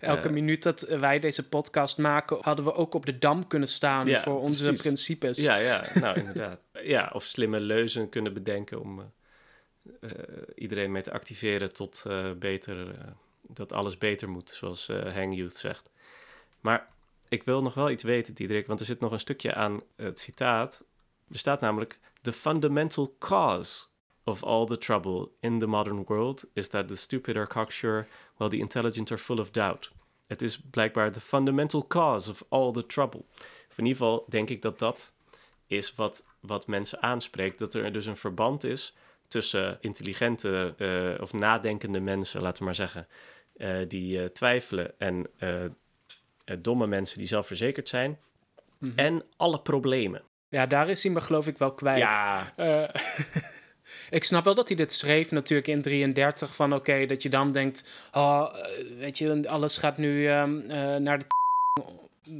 Elke 0.00 0.28
minuut 0.28 0.62
dat 0.62 0.80
wij 0.80 1.18
deze 1.18 1.48
podcast 1.48 1.98
maken, 1.98 2.38
hadden 2.40 2.64
we 2.64 2.74
ook 2.74 2.94
op 2.94 3.06
de 3.06 3.18
dam 3.18 3.46
kunnen 3.46 3.68
staan 3.68 4.08
voor 4.08 4.40
onze 4.40 4.72
principes. 4.72 5.38
Ja, 5.38 5.56
ja, 5.56 5.84
nou 5.94 6.18
inderdaad. 6.20 6.60
Ja, 6.82 7.10
of 7.12 7.24
slimme 7.24 7.60
leuzen 7.60 8.08
kunnen 8.08 8.32
bedenken 8.32 8.80
om 8.80 9.12
iedereen 10.54 10.92
mee 10.92 11.02
te 11.02 11.12
activeren 11.12 11.72
tot 11.72 12.02
beter, 12.38 12.94
dat 13.42 13.72
alles 13.72 13.98
beter 13.98 14.28
moet, 14.28 14.50
zoals 14.50 14.86
Hang 15.14 15.36
Youth 15.36 15.56
zegt. 15.56 15.90
Maar 16.60 16.88
ik 17.28 17.42
wil 17.42 17.62
nog 17.62 17.74
wel 17.74 17.90
iets 17.90 18.02
weten, 18.02 18.34
Diederik, 18.34 18.66
want 18.66 18.80
er 18.80 18.86
zit 18.86 19.00
nog 19.00 19.12
een 19.12 19.20
stukje 19.20 19.54
aan 19.54 19.82
het 19.96 20.20
citaat. 20.20 20.84
Er 21.30 21.38
staat 21.38 21.60
namelijk: 21.60 21.98
The 22.22 22.32
fundamental 22.32 23.16
cause 23.18 23.86
of 24.24 24.44
all 24.44 24.66
the 24.66 24.78
trouble 24.78 25.28
in 25.40 25.58
the 25.58 25.66
modern 25.66 26.04
world 26.04 26.46
is 26.52 26.68
that 26.68 26.88
the 26.88 26.96
stupid 26.96 27.36
are 27.36 27.46
cocksure 27.46 28.06
while 28.36 28.50
the 28.50 28.58
intelligent 28.58 29.10
are 29.10 29.20
full 29.20 29.38
of 29.38 29.50
doubt. 29.50 29.92
Het 30.26 30.42
is 30.42 30.60
blijkbaar 30.60 31.12
the 31.12 31.20
fundamental 31.20 31.86
cause 31.86 32.30
of 32.30 32.44
all 32.48 32.72
the 32.72 32.86
trouble. 32.86 33.24
in 33.76 33.86
ieder 33.86 33.96
geval 33.96 34.24
denk 34.28 34.50
ik 34.50 34.62
dat 34.62 34.78
dat 34.78 35.12
is 35.66 35.94
wat, 35.94 36.24
wat 36.40 36.66
mensen 36.66 37.02
aanspreekt. 37.02 37.58
Dat 37.58 37.74
er 37.74 37.92
dus 37.92 38.06
een 38.06 38.16
verband 38.16 38.64
is 38.64 38.94
tussen 39.28 39.78
intelligente 39.80 40.74
uh, 40.78 41.22
of 41.22 41.32
nadenkende 41.32 42.00
mensen, 42.00 42.42
laten 42.42 42.58
we 42.58 42.64
maar 42.64 42.74
zeggen, 42.74 43.06
uh, 43.56 43.88
die 43.88 44.18
uh, 44.18 44.24
twijfelen 44.24 44.98
en 44.98 45.26
eh, 45.38 45.64
domme 46.60 46.86
mensen 46.86 47.18
die 47.18 47.26
zelfverzekerd 47.26 47.88
zijn. 47.88 48.18
Mhm. 48.78 48.98
En 48.98 49.22
alle 49.36 49.60
problemen. 49.60 50.22
Ja, 50.48 50.66
daar 50.66 50.88
is 50.88 51.02
hij 51.02 51.12
me 51.12 51.20
geloof 51.20 51.46
ik 51.46 51.58
wel 51.58 51.74
kwijt. 51.74 51.98
Ja. 51.98 52.52
Uh, 52.56 52.88
ik 54.18 54.24
snap 54.24 54.44
wel 54.44 54.54
dat 54.54 54.68
hij 54.68 54.76
dit 54.76 54.92
schreef 54.92 55.30
natuurlijk 55.30 55.68
in 55.68 55.82
33 55.82 56.54
van 56.54 56.74
oké, 56.74 57.06
dat 57.06 57.22
je 57.22 57.28
dan 57.28 57.52
denkt, 57.52 57.88
oh, 58.12 58.54
eh, 58.54 58.98
weet 58.98 59.18
je, 59.18 59.48
alles 59.48 59.76
gaat 59.76 59.98
nu 59.98 60.28
um, 60.30 60.60
uh, 60.60 60.96
naar 60.96 61.18
de 61.18 61.26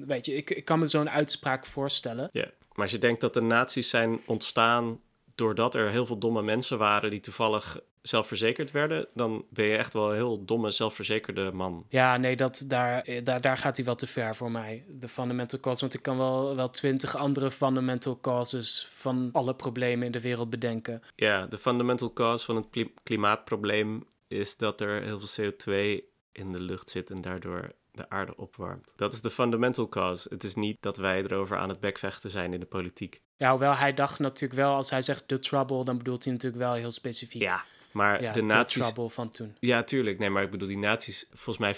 weet 0.07 0.27
je, 0.27 0.35
ik, 0.35 0.51
ik 0.51 0.65
kan 0.65 0.79
me 0.79 0.87
zo'n 0.87 1.11
uitspraak 1.11 1.67
voorstellen. 1.67 2.29
Ja, 2.33 2.51
maar 2.73 2.83
als 2.83 2.91
je 2.91 2.99
denkt 2.99 3.21
dat 3.21 3.35
de 3.35 3.41
nazi's 3.41 3.89
zijn 3.89 4.21
ontstaan 4.27 5.01
doordat 5.39 5.75
er 5.75 5.91
heel 5.91 6.07
veel 6.07 6.19
domme 6.19 6.43
mensen 6.43 6.79
waren 6.79 7.11
die 7.11 7.21
toevallig 7.21 7.81
zelfverzekerd 8.03 8.71
werden, 8.71 9.07
dan 9.15 9.45
ben 9.51 9.65
je 9.65 9.77
echt 9.77 9.93
wel 9.93 10.09
een 10.09 10.15
heel 10.15 10.45
domme, 10.45 10.71
zelfverzekerde 10.71 11.53
man. 11.53 11.87
Ja, 11.89 12.17
nee, 12.17 12.37
dat, 12.37 12.65
daar, 12.67 13.07
daar, 13.25 13.41
daar 13.41 13.59
gaat 13.59 13.77
hij 13.77 13.85
wel 13.85 13.95
te 13.95 14.07
ver 14.07 14.37
voor 14.37 14.51
mij. 14.51 14.85
De 14.89 15.09
fundamental 15.09 15.61
cause. 15.61 15.81
Want 15.81 15.95
ik 15.95 16.03
kan 16.03 16.17
wel, 16.17 16.57
wel 16.57 16.71
twintig 16.71 17.17
andere 17.17 17.51
fundamental 17.51 18.21
causes 18.21 18.89
van 18.91 19.29
alle 19.33 19.55
problemen 19.55 20.07
in 20.07 20.13
de 20.13 20.21
wereld 20.21 20.51
bedenken. 20.51 21.03
Ja, 21.17 21.47
de 21.47 21.59
fundamental 21.59 22.13
cause 22.13 22.45
van 22.45 22.57
het 22.57 22.89
klimaatprobleem 23.03 24.07
is 24.29 24.57
dat 24.57 24.81
er 24.81 25.03
heel 25.03 25.21
veel 25.21 25.53
CO2 25.53 26.05
in 26.33 26.53
de 26.53 26.61
lucht 26.61 26.91
zit 26.91 27.11
en 27.11 27.21
daardoor 27.21 27.73
de 27.99 28.11
aarde 28.11 28.37
opwarmt. 28.37 28.93
Dat 28.97 29.13
is 29.13 29.21
de 29.21 29.31
fundamental 29.31 29.89
cause. 29.89 30.29
Het 30.31 30.45
is 30.45 30.55
niet 30.55 30.77
dat 30.81 30.97
wij 30.97 31.23
erover 31.23 31.57
aan 31.57 31.69
het 31.69 31.81
bekvechten 31.81 32.31
zijn 32.31 32.53
in 32.53 32.61
de 32.61 32.67
politiek. 32.67 33.21
Ja, 33.37 33.51
hoewel 33.51 33.75
hij 33.75 33.95
dacht 33.95 34.19
natuurlijk 34.19 34.61
wel, 34.61 34.75
als 34.75 34.91
hij 34.91 35.03
zegt 35.03 35.29
the 35.29 35.39
trouble, 35.39 35.85
dan 35.85 35.99
bedoelt 35.99 36.25
hij 36.25 36.33
natuurlijk 36.33 36.63
wel 36.63 36.75
heel 36.75 36.91
specifiek. 36.91 37.43
Ja, 37.43 37.65
maar 37.93 38.33
de 38.33 38.43
nazi's... 38.43 38.83
Trouble 38.83 39.11
van 39.11 39.31
toen. 39.31 39.57
Ja, 39.61 39.83
tuurlijk. 39.83 40.19
Nee, 40.19 40.31
maar 40.31 40.43
ik 40.43 40.51
bedoel, 40.51 40.69
die 40.69 40.79
nazi's... 40.79 41.27
Volgens 41.31 41.59
mij 41.59 41.75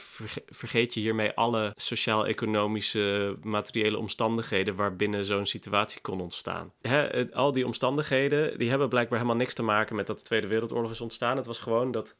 vergeet 0.47 0.95
je 0.95 1.01
hiermee 1.01 1.33
alle 1.33 1.73
sociaal-economische 1.75 3.37
materiële 3.43 3.99
omstandigheden... 3.99 4.77
waarbinnen 4.77 5.25
zo'n 5.25 5.47
situatie 5.47 6.01
kon 6.01 6.21
ontstaan. 6.21 6.73
Hè, 6.81 7.33
al 7.33 7.53
die 7.53 7.67
omstandigheden, 7.67 8.59
die 8.59 8.71
hebben 8.71 8.89
blijkbaar 8.89 9.19
helemaal 9.19 9.41
niks 9.41 9.55
te 9.55 9.63
maken... 9.63 9.97
met 9.97 10.07
dat 10.07 10.19
de 10.19 10.25
Tweede 10.25 10.47
Wereldoorlog 10.47 10.91
is 10.91 11.01
ontstaan. 11.01 11.37
Het 11.37 11.47
was 11.47 11.59
gewoon 11.59 11.91
dat 11.91 12.17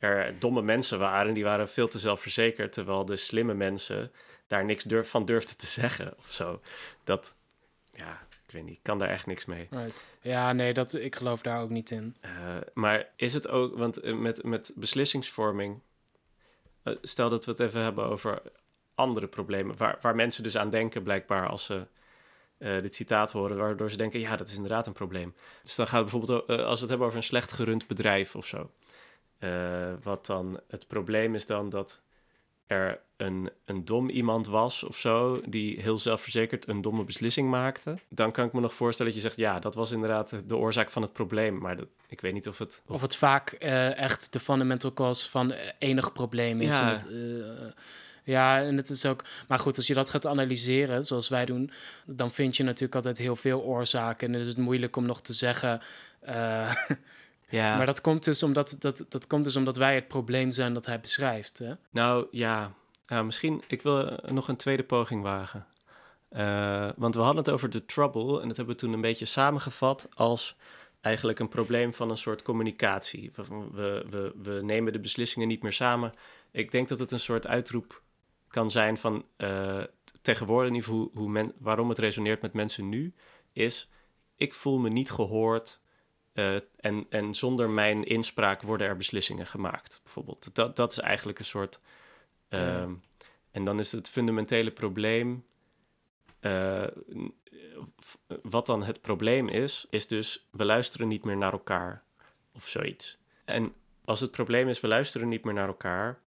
er 0.00 0.38
domme 0.38 0.62
mensen 0.62 0.98
waren... 0.98 1.34
die 1.34 1.44
waren 1.44 1.68
veel 1.68 1.88
te 1.88 1.98
zelfverzekerd... 1.98 2.72
terwijl 2.72 3.04
de 3.04 3.16
slimme 3.16 3.54
mensen 3.54 4.12
daar 4.46 4.64
niks 4.64 4.84
durf, 4.84 5.10
van 5.10 5.24
durfden 5.24 5.56
te 5.56 5.66
zeggen 5.66 6.14
of 6.18 6.32
zo. 6.32 6.60
Dat, 7.04 7.34
ja, 7.92 8.20
ik 8.46 8.56
weet 8.56 8.64
niet, 8.64 8.76
ik 8.76 8.82
kan 8.82 8.98
daar 8.98 9.08
echt 9.08 9.26
niks 9.26 9.44
mee. 9.44 9.66
Right. 9.70 10.04
Ja, 10.20 10.52
nee, 10.52 10.74
dat, 10.74 10.94
ik 10.94 11.16
geloof 11.16 11.42
daar 11.42 11.60
ook 11.60 11.70
niet 11.70 11.90
in. 11.90 12.16
Uh, 12.24 12.30
maar 12.74 13.08
is 13.16 13.34
het 13.34 13.48
ook, 13.48 13.76
want 13.76 13.96
eh, 13.96 14.14
met, 14.14 14.42
met 14.42 14.72
beslissingsvorming, 14.74 15.80
uh, 16.84 16.96
stel 17.02 17.28
dat 17.28 17.44
we 17.44 17.50
het 17.50 17.60
even 17.60 17.82
hebben 17.82 18.04
over 18.04 18.42
andere 18.94 19.26
problemen, 19.26 19.76
waar, 19.76 19.98
waar 20.00 20.14
mensen 20.14 20.42
dus 20.42 20.56
aan 20.56 20.70
denken 20.70 21.02
blijkbaar 21.02 21.48
als 21.48 21.64
ze 21.64 21.86
uh, 22.58 22.82
dit 22.82 22.94
citaat 22.94 23.32
horen, 23.32 23.56
waardoor 23.56 23.90
ze 23.90 23.96
denken, 23.96 24.20
ja, 24.20 24.36
dat 24.36 24.48
is 24.48 24.54
inderdaad 24.54 24.86
een 24.86 24.92
probleem. 24.92 25.34
Dus 25.62 25.74
dan 25.74 25.86
gaat 25.86 26.00
het 26.00 26.10
bijvoorbeeld, 26.10 26.48
als 26.48 26.74
we 26.74 26.80
het 26.80 26.88
hebben 26.88 27.06
over 27.06 27.18
een 27.18 27.22
slecht 27.22 27.52
gerund 27.52 27.86
bedrijf 27.86 28.36
of 28.36 28.46
zo, 28.46 28.70
wat 30.02 30.26
dan 30.26 30.60
het 30.68 30.86
probleem 30.86 31.34
is 31.34 31.46
dan 31.46 31.68
dat 31.68 32.00
er 32.66 33.00
een, 33.16 33.50
een 33.64 33.84
dom 33.84 34.08
iemand 34.08 34.46
was 34.46 34.82
of 34.82 34.96
zo, 34.96 35.40
die 35.46 35.80
heel 35.80 35.98
zelfverzekerd 35.98 36.68
een 36.68 36.82
domme 36.82 37.04
beslissing 37.04 37.50
maakte, 37.50 37.94
dan 38.08 38.32
kan 38.32 38.46
ik 38.46 38.52
me 38.52 38.60
nog 38.60 38.74
voorstellen 38.74 39.12
dat 39.12 39.22
je 39.22 39.28
zegt, 39.28 39.40
ja, 39.40 39.58
dat 39.58 39.74
was 39.74 39.90
inderdaad 39.90 40.34
de 40.46 40.56
oorzaak 40.56 40.90
van 40.90 41.02
het 41.02 41.12
probleem. 41.12 41.58
Maar 41.58 41.76
dat, 41.76 41.86
ik 42.08 42.20
weet 42.20 42.32
niet 42.32 42.48
of 42.48 42.58
het... 42.58 42.82
Of, 42.86 43.00
het 43.00 43.16
vaak 43.16 43.56
uh, 43.58 43.98
echt 43.98 44.32
de 44.32 44.40
fundamental 44.40 44.92
cause 44.92 45.30
van 45.30 45.54
enig 45.78 46.12
probleem 46.12 46.60
is. 46.60 46.78
Ja. 46.78 46.88
En 46.88 46.92
het, 46.92 47.06
uh, 47.10 47.72
ja, 48.24 48.62
en 48.62 48.76
het 48.76 48.88
is 48.88 49.06
ook. 49.06 49.24
Maar 49.48 49.58
goed, 49.58 49.76
als 49.76 49.86
je 49.86 49.94
dat 49.94 50.10
gaat 50.10 50.26
analyseren, 50.26 51.04
zoals 51.04 51.28
wij 51.28 51.44
doen, 51.44 51.70
dan 52.04 52.32
vind 52.32 52.56
je 52.56 52.62
natuurlijk 52.62 52.94
altijd 52.94 53.18
heel 53.18 53.36
veel 53.36 53.62
oorzaken. 53.62 54.26
En 54.26 54.32
dan 54.32 54.40
is 54.40 54.48
het 54.48 54.56
moeilijk 54.56 54.96
om 54.96 55.06
nog 55.06 55.22
te 55.22 55.32
zeggen. 55.32 55.80
Uh, 56.28 56.74
Ja. 57.50 57.76
Maar 57.76 57.86
dat 57.86 58.00
komt, 58.00 58.24
dus 58.24 58.42
omdat, 58.42 58.76
dat, 58.78 59.06
dat 59.08 59.26
komt 59.26 59.44
dus 59.44 59.56
omdat 59.56 59.76
wij 59.76 59.94
het 59.94 60.08
probleem 60.08 60.52
zijn 60.52 60.74
dat 60.74 60.86
hij 60.86 61.00
beschrijft. 61.00 61.58
Hè? 61.58 61.72
Nou 61.90 62.26
ja, 62.30 62.72
nou, 63.06 63.24
misschien, 63.24 63.62
ik 63.66 63.82
wil 63.82 64.18
nog 64.26 64.48
een 64.48 64.56
tweede 64.56 64.84
poging 64.84 65.22
wagen. 65.22 65.66
Uh, 66.32 66.88
want 66.96 67.14
we 67.14 67.20
hadden 67.20 67.44
het 67.44 67.52
over 67.52 67.70
de 67.70 67.86
trouble 67.86 68.40
en 68.40 68.48
dat 68.48 68.56
hebben 68.56 68.74
we 68.74 68.80
toen 68.80 68.92
een 68.92 69.00
beetje 69.00 69.24
samengevat 69.24 70.08
als 70.14 70.56
eigenlijk 71.00 71.38
een 71.38 71.48
probleem 71.48 71.94
van 71.94 72.10
een 72.10 72.16
soort 72.16 72.42
communicatie. 72.42 73.30
We, 73.34 73.44
we, 74.10 74.32
we, 74.42 74.60
nemen 74.62 74.92
de 74.92 75.00
beslissingen 75.00 75.48
niet 75.48 75.62
meer 75.62 75.72
samen. 75.72 76.12
Ik 76.50 76.70
denk 76.70 76.88
dat 76.88 76.98
het 76.98 77.12
een 77.12 77.20
soort 77.20 77.46
uitroep 77.46 78.02
kan 78.48 78.70
zijn 78.70 78.98
van 78.98 79.24
uh, 79.36 79.82
tegenwoordig, 80.22 80.72
in 80.72 80.82
hoe, 80.82 81.10
hoe 81.12 81.28
men, 81.28 81.52
waarom 81.58 81.88
het 81.88 81.98
resoneert 81.98 82.42
met 82.42 82.52
mensen 82.52 82.88
nu, 82.88 83.14
is 83.52 83.88
ik 84.36 84.54
voel 84.54 84.78
me 84.78 84.88
niet 84.88 85.10
gehoord 85.10 85.80
uh, 86.34 86.54
en, 86.76 87.06
en 87.08 87.34
zonder 87.34 87.70
mijn 87.70 88.04
inspraak 88.04 88.62
worden 88.62 88.86
er 88.86 88.96
beslissingen 88.96 89.46
gemaakt, 89.46 90.00
bijvoorbeeld. 90.02 90.54
Dat, 90.54 90.76
dat 90.76 90.92
is 90.92 90.98
eigenlijk 90.98 91.38
een 91.38 91.44
soort. 91.44 91.80
Uh, 92.48 92.88
En 93.50 93.64
dan 93.64 93.78
is 93.78 93.92
het 93.92 94.08
fundamentele 94.08 94.70
probleem. 94.70 95.44
Uh, 96.40 96.86
wat 98.42 98.66
dan 98.66 98.82
het 98.82 99.00
probleem 99.00 99.48
is, 99.48 99.86
is 99.90 100.06
dus 100.06 100.48
we 100.50 100.64
luisteren 100.64 101.08
niet 101.08 101.24
meer 101.24 101.36
naar 101.36 101.52
elkaar 101.52 102.02
of 102.54 102.68
zoiets. 102.68 103.18
En 103.44 103.74
als 104.04 104.20
het 104.20 104.30
probleem 104.30 104.68
is 104.68 104.80
we 104.80 104.88
luisteren 104.88 105.28
niet 105.28 105.44
meer 105.44 105.54
naar 105.54 105.66
elkaar, 105.66 106.20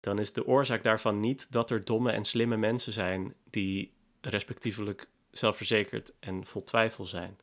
dan 0.00 0.18
is 0.18 0.32
de 0.32 0.46
oorzaak 0.46 0.82
daarvan 0.82 1.20
niet 1.20 1.52
dat 1.52 1.70
er 1.70 1.84
domme 1.84 2.10
en 2.10 2.24
slimme 2.24 2.56
mensen 2.56 2.92
zijn 2.92 3.34
die 3.50 3.92
respectievelijk 4.20 5.08
zelfverzekerd 5.30 6.12
en 6.20 6.46
vol 6.46 6.64
twijfel 6.64 7.06
zijn. 7.06 7.38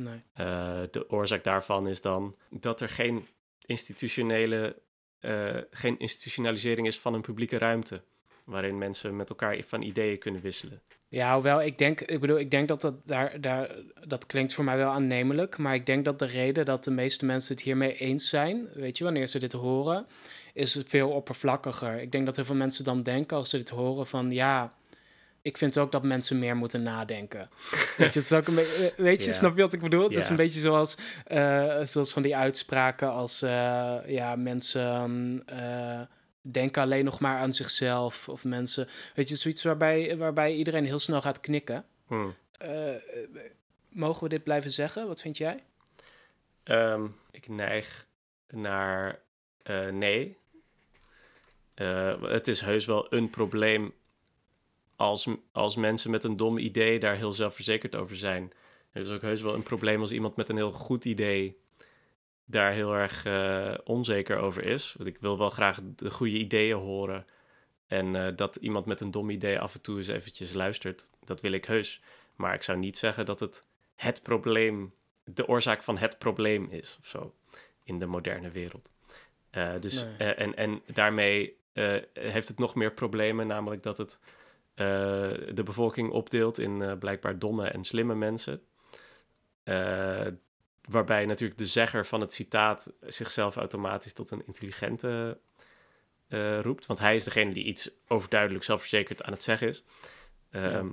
Nee. 0.00 0.46
Uh, 0.46 0.80
de 0.90 1.10
oorzaak 1.10 1.44
daarvan 1.44 1.88
is 1.88 2.00
dan 2.00 2.36
dat 2.50 2.80
er 2.80 2.88
geen 2.88 3.26
institutionele, 3.66 4.76
uh, 5.20 5.56
geen 5.70 5.98
institutionalisering 5.98 6.86
is 6.86 6.98
van 6.98 7.14
een 7.14 7.20
publieke 7.20 7.58
ruimte. 7.58 8.02
Waarin 8.44 8.78
mensen 8.78 9.16
met 9.16 9.28
elkaar 9.28 9.62
van 9.66 9.82
ideeën 9.82 10.18
kunnen 10.18 10.40
wisselen. 10.40 10.82
Ja, 11.08 11.34
hoewel 11.34 11.62
ik 11.62 11.78
denk, 11.78 12.00
ik 12.00 12.20
bedoel, 12.20 12.38
ik 12.38 12.50
denk 12.50 12.68
dat 12.68 12.80
dat 12.80 13.06
daar, 13.06 13.40
daar, 13.40 13.76
dat 14.06 14.26
klinkt 14.26 14.54
voor 14.54 14.64
mij 14.64 14.76
wel 14.76 14.90
aannemelijk. 14.90 15.58
Maar 15.58 15.74
ik 15.74 15.86
denk 15.86 16.04
dat 16.04 16.18
de 16.18 16.24
reden 16.24 16.64
dat 16.64 16.84
de 16.84 16.90
meeste 16.90 17.24
mensen 17.24 17.54
het 17.54 17.64
hiermee 17.64 17.96
eens 17.96 18.28
zijn, 18.28 18.68
weet 18.74 18.98
je, 18.98 19.04
wanneer 19.04 19.26
ze 19.26 19.38
dit 19.38 19.52
horen, 19.52 20.06
is 20.54 20.82
veel 20.86 21.10
oppervlakkiger. 21.10 22.00
Ik 22.00 22.12
denk 22.12 22.26
dat 22.26 22.36
heel 22.36 22.44
veel 22.44 22.54
mensen 22.54 22.84
dan 22.84 23.02
denken 23.02 23.36
als 23.36 23.50
ze 23.50 23.56
dit 23.56 23.68
horen 23.68 24.06
van 24.06 24.30
ja, 24.30 24.72
ik 25.42 25.58
vind 25.58 25.78
ook 25.78 25.92
dat 25.92 26.02
mensen 26.02 26.38
meer 26.38 26.56
moeten 26.56 26.82
nadenken. 26.82 27.48
weet 27.96 27.96
je, 27.96 28.04
het 28.04 28.16
is 28.16 28.32
ook 28.32 28.46
een 28.46 28.54
beetje, 28.54 28.90
eh, 28.90 29.04
weet 29.04 29.24
je 29.24 29.32
snap 29.32 29.56
je 29.56 29.62
wat 29.62 29.72
ik 29.72 29.80
bedoel? 29.80 30.02
Het 30.02 30.16
is 30.16 30.28
een 30.28 30.36
beetje 30.36 30.60
zoals, 30.60 30.96
uh, 31.28 31.80
zoals 31.84 32.12
van 32.12 32.22
die 32.22 32.36
uitspraken 32.36 33.10
als 33.10 33.42
uh, 33.42 33.96
ja, 34.06 34.36
mensen. 34.36 35.42
Uh, 35.52 36.00
denken 36.42 36.82
alleen 36.82 37.04
nog 37.04 37.20
maar 37.20 37.38
aan 37.38 37.52
zichzelf. 37.52 38.28
Of 38.28 38.44
mensen, 38.44 38.88
weet 39.14 39.28
je, 39.28 39.36
zoiets 39.36 39.62
waarbij, 39.62 40.16
waarbij 40.16 40.54
iedereen 40.54 40.84
heel 40.84 40.98
snel 40.98 41.20
gaat 41.20 41.40
knikken. 41.40 41.84
Hmm. 42.06 42.34
Eh, 42.58 42.94
eh, 42.94 43.00
mogen 43.88 44.22
we 44.22 44.28
dit 44.28 44.42
blijven 44.42 44.70
zeggen? 44.70 45.06
Wat 45.06 45.20
vind 45.20 45.36
jij? 45.36 45.62
Ehm, 46.62 47.06
ik 47.30 47.48
neig 47.48 48.06
naar 48.48 49.20
eh, 49.62 49.88
nee. 49.88 50.38
Eh, 51.74 52.22
het 52.22 52.48
is 52.48 52.60
heus 52.60 52.84
wel 52.84 53.12
een 53.12 53.30
probleem 53.30 53.94
als, 55.00 55.26
als 55.52 55.76
mensen 55.76 56.10
met 56.10 56.24
een 56.24 56.36
dom 56.36 56.58
idee 56.58 56.98
daar 56.98 57.16
heel 57.16 57.32
zelfverzekerd 57.32 57.96
over 57.96 58.16
zijn. 58.16 58.52
Het 58.90 59.04
is 59.04 59.10
ook 59.10 59.22
heus 59.22 59.42
wel 59.42 59.54
een 59.54 59.62
probleem 59.62 60.00
als 60.00 60.10
iemand 60.10 60.36
met 60.36 60.48
een 60.48 60.56
heel 60.56 60.72
goed 60.72 61.04
idee 61.04 61.58
daar 62.44 62.72
heel 62.72 62.94
erg 62.94 63.24
eh, 63.24 63.74
onzeker 63.84 64.38
over 64.38 64.64
is. 64.64 64.94
Want 64.96 65.08
ik 65.08 65.18
wil 65.20 65.38
wel 65.38 65.50
graag 65.50 65.80
de 65.96 66.10
goede 66.10 66.38
ideeën 66.38 66.76
horen. 66.76 67.26
En 67.86 68.16
eh, 68.16 68.36
dat 68.36 68.56
iemand 68.56 68.86
met 68.86 69.00
een 69.00 69.10
dom 69.10 69.30
idee 69.30 69.58
af 69.58 69.74
en 69.74 69.80
toe 69.80 69.96
eens 69.96 70.08
eventjes 70.08 70.52
luistert, 70.52 71.10
dat 71.24 71.40
wil 71.40 71.52
ik 71.52 71.64
heus. 71.64 72.00
Maar 72.36 72.54
ik 72.54 72.62
zou 72.62 72.78
niet 72.78 72.98
zeggen 72.98 73.26
dat 73.26 73.40
het 73.40 73.66
het 73.96 74.22
probleem, 74.22 74.92
de 75.24 75.48
oorzaak 75.48 75.82
van 75.82 75.98
het 75.98 76.18
probleem 76.18 76.68
is 76.70 76.96
of 77.00 77.06
zo 77.06 77.34
in 77.84 77.98
de 77.98 78.06
moderne 78.06 78.50
wereld. 78.50 78.92
Eh, 79.50 79.72
dus, 79.80 80.04
Nee. 80.18 80.34
en, 80.34 80.56
en 80.56 80.82
daarmee 80.86 81.58
heeft 82.12 82.48
het 82.48 82.58
nog 82.58 82.74
meer 82.74 82.92
problemen, 82.92 83.46
namelijk 83.46 83.82
dat 83.82 83.98
het 83.98 84.18
de 84.74 85.62
bevolking 85.64 86.10
opdeelt 86.10 86.58
in 86.58 86.82
eh, 86.82 86.98
blijkbaar 86.98 87.38
domme 87.38 87.68
en 87.68 87.84
slimme 87.84 88.14
mensen. 88.14 88.62
Eh, 89.62 90.26
waarbij 90.88 91.26
natuurlijk 91.26 91.58
de 91.58 91.66
zegger 91.66 92.06
van 92.06 92.20
het 92.20 92.32
citaat 92.32 92.92
zichzelf 93.00 93.56
automatisch 93.56 94.12
tot 94.12 94.30
een 94.30 94.46
intelligente 94.46 95.38
eh, 96.30 96.60
roept. 96.60 96.86
Want 96.86 96.98
hij 96.98 97.14
is 97.14 97.24
degene 97.24 97.52
die 97.52 97.64
iets 97.64 97.90
overduidelijk 98.08 98.64
zelfverzekerd 98.64 99.22
aan 99.22 99.32
het 99.32 99.42
zeggen 99.42 99.68
is. 99.68 99.82
Ehm, 100.50 100.88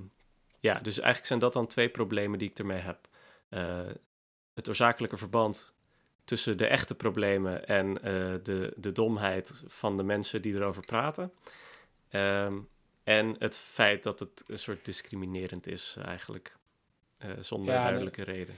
ja. 0.60 0.74
dus 0.74 0.94
eigenlijk 0.94 1.26
zijn 1.26 1.40
dat 1.40 1.54
dan 1.54 1.68
twee 1.68 1.90
problemen 1.90 2.40
die 2.40 2.50
ik 2.50 2.60
ermee 2.60 2.80
heb. 2.80 3.08
Eh, 3.50 3.86
het 4.54 4.70
oorzakelijke 4.70 5.18
verband 5.18 5.74
tussen 6.24 6.58
de 6.58 6.68
echte 6.68 6.96
problemen 6.96 7.68
en 7.68 8.04
eh, 8.04 8.14
de, 8.44 8.74
de 8.76 8.92
domheid 8.92 9.64
van 9.68 9.98
de 9.98 10.04
mensen 10.04 10.42
die 10.42 10.54
erover 10.54 10.86
praten. 10.86 11.34
Ehm, 12.10 12.58
en 13.08 13.36
het 13.40 13.56
feit 13.56 14.04
dat 14.04 14.20
het 14.20 14.44
een 14.48 14.60
soort 14.60 14.86
discriminerend 14.86 15.68
is 15.68 15.96
eigenlijk. 16.06 16.56
eh, 17.18 17.30
zonder 17.40 17.74
Ja, 17.74 17.84
duidelijke 17.84 18.24
reden. 18.24 18.56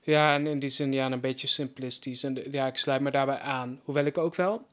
Ja, 0.00 0.34
en 0.34 0.46
in 0.46 0.58
die 0.58 0.68
zin 0.68 0.92
ja, 0.92 1.10
een 1.10 1.20
beetje 1.20 1.46
simplistisch. 1.46 2.22
En 2.24 2.50
ja, 2.50 2.66
ik 2.66 2.76
sluit 2.76 3.00
me 3.00 3.10
daarbij 3.10 3.38
aan. 3.38 3.80
Hoewel 3.84 4.04
ik 4.04 4.18
ook 4.18 4.34
wel, 4.34 4.66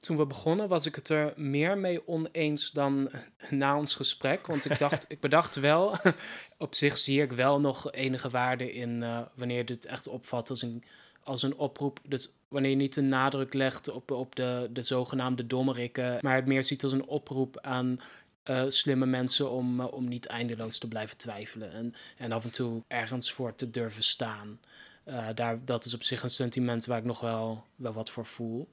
toen 0.00 0.16
we 0.16 0.26
begonnen, 0.26 0.68
was 0.68 0.86
ik 0.86 0.94
het 0.94 1.08
er 1.08 1.32
meer 1.36 1.78
mee 1.78 2.08
oneens 2.08 2.70
dan 2.70 3.10
na 3.50 3.76
ons 3.78 3.94
gesprek. 3.94 4.46
Want 4.46 4.70
ik 4.70 4.78
dacht, 4.78 5.04
ik 5.12 5.20
bedacht 5.20 5.54
wel, 5.54 5.96
op 6.58 6.74
zich 6.74 6.98
zie 6.98 7.22
ik 7.22 7.32
wel 7.32 7.60
nog 7.60 7.92
enige 7.92 8.30
waarde 8.30 8.72
in 8.72 9.02
eh, 9.02 9.20
wanneer 9.34 9.64
dit 9.66 9.86
echt 9.86 10.06
opvat 10.06 10.50
als 10.50 10.62
een, 10.62 10.84
als 11.22 11.42
een 11.42 11.56
oproep. 11.56 12.00
Dus 12.06 12.28
wanneer 12.48 12.70
je 12.70 12.76
niet 12.76 12.94
de 12.94 13.02
nadruk 13.02 13.54
legt 13.54 13.88
op, 13.90 14.10
op 14.10 14.36
de, 14.36 14.68
de 14.72 14.82
zogenaamde 14.82 15.46
dommerikken, 15.46 16.18
maar 16.20 16.34
het 16.36 16.46
meer 16.46 16.64
ziet 16.64 16.82
als 16.84 16.92
een 16.92 17.06
oproep 17.06 17.58
aan 17.60 18.00
eh, 18.42 18.64
slimme 18.68 19.06
mensen 19.06 19.50
om, 19.50 19.80
eh, 19.80 19.92
om 19.92 20.08
niet 20.08 20.26
eindeloos 20.26 20.78
te 20.78 20.88
blijven 20.88 21.16
twijfelen. 21.16 21.72
En, 21.72 21.94
en 22.16 22.32
af 22.32 22.44
en 22.44 22.50
toe 22.50 22.82
ergens 22.88 23.32
voor 23.32 23.54
te 23.54 23.70
durven 23.70 24.02
staan. 24.02 24.60
Eh, 25.04 25.26
daar, 25.34 25.64
dat 25.64 25.84
is 25.84 25.94
op 25.94 26.02
zich 26.02 26.22
een 26.22 26.30
sentiment 26.30 26.86
waar 26.86 26.98
ik 26.98 27.04
nog 27.04 27.20
wel, 27.20 27.64
wel 27.76 27.92
wat 27.92 28.10
voor 28.10 28.26
voel. 28.26 28.68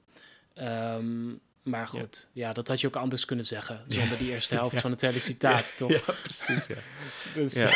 Ehm, 0.54 1.26
maar 1.62 1.88
goed, 1.88 2.28
ja. 2.32 2.52
dat 2.52 2.68
had 2.68 2.80
je 2.80 2.86
ook 2.86 2.96
anders 2.96 3.24
kunnen 3.24 3.44
zeggen. 3.44 3.84
Zonder 3.88 4.18
die 4.18 4.30
eerste 4.30 4.54
helft 4.60 4.74
Ja. 4.74 4.80
van 4.80 4.90
het 4.90 5.00
hele 5.00 5.18
citaat, 5.18 5.76
toch? 5.76 5.90
Ja, 5.90 6.00
precies. 6.22 6.66
Ja. 6.66 6.76
Dus 7.34 7.52
Ja. 7.52 7.70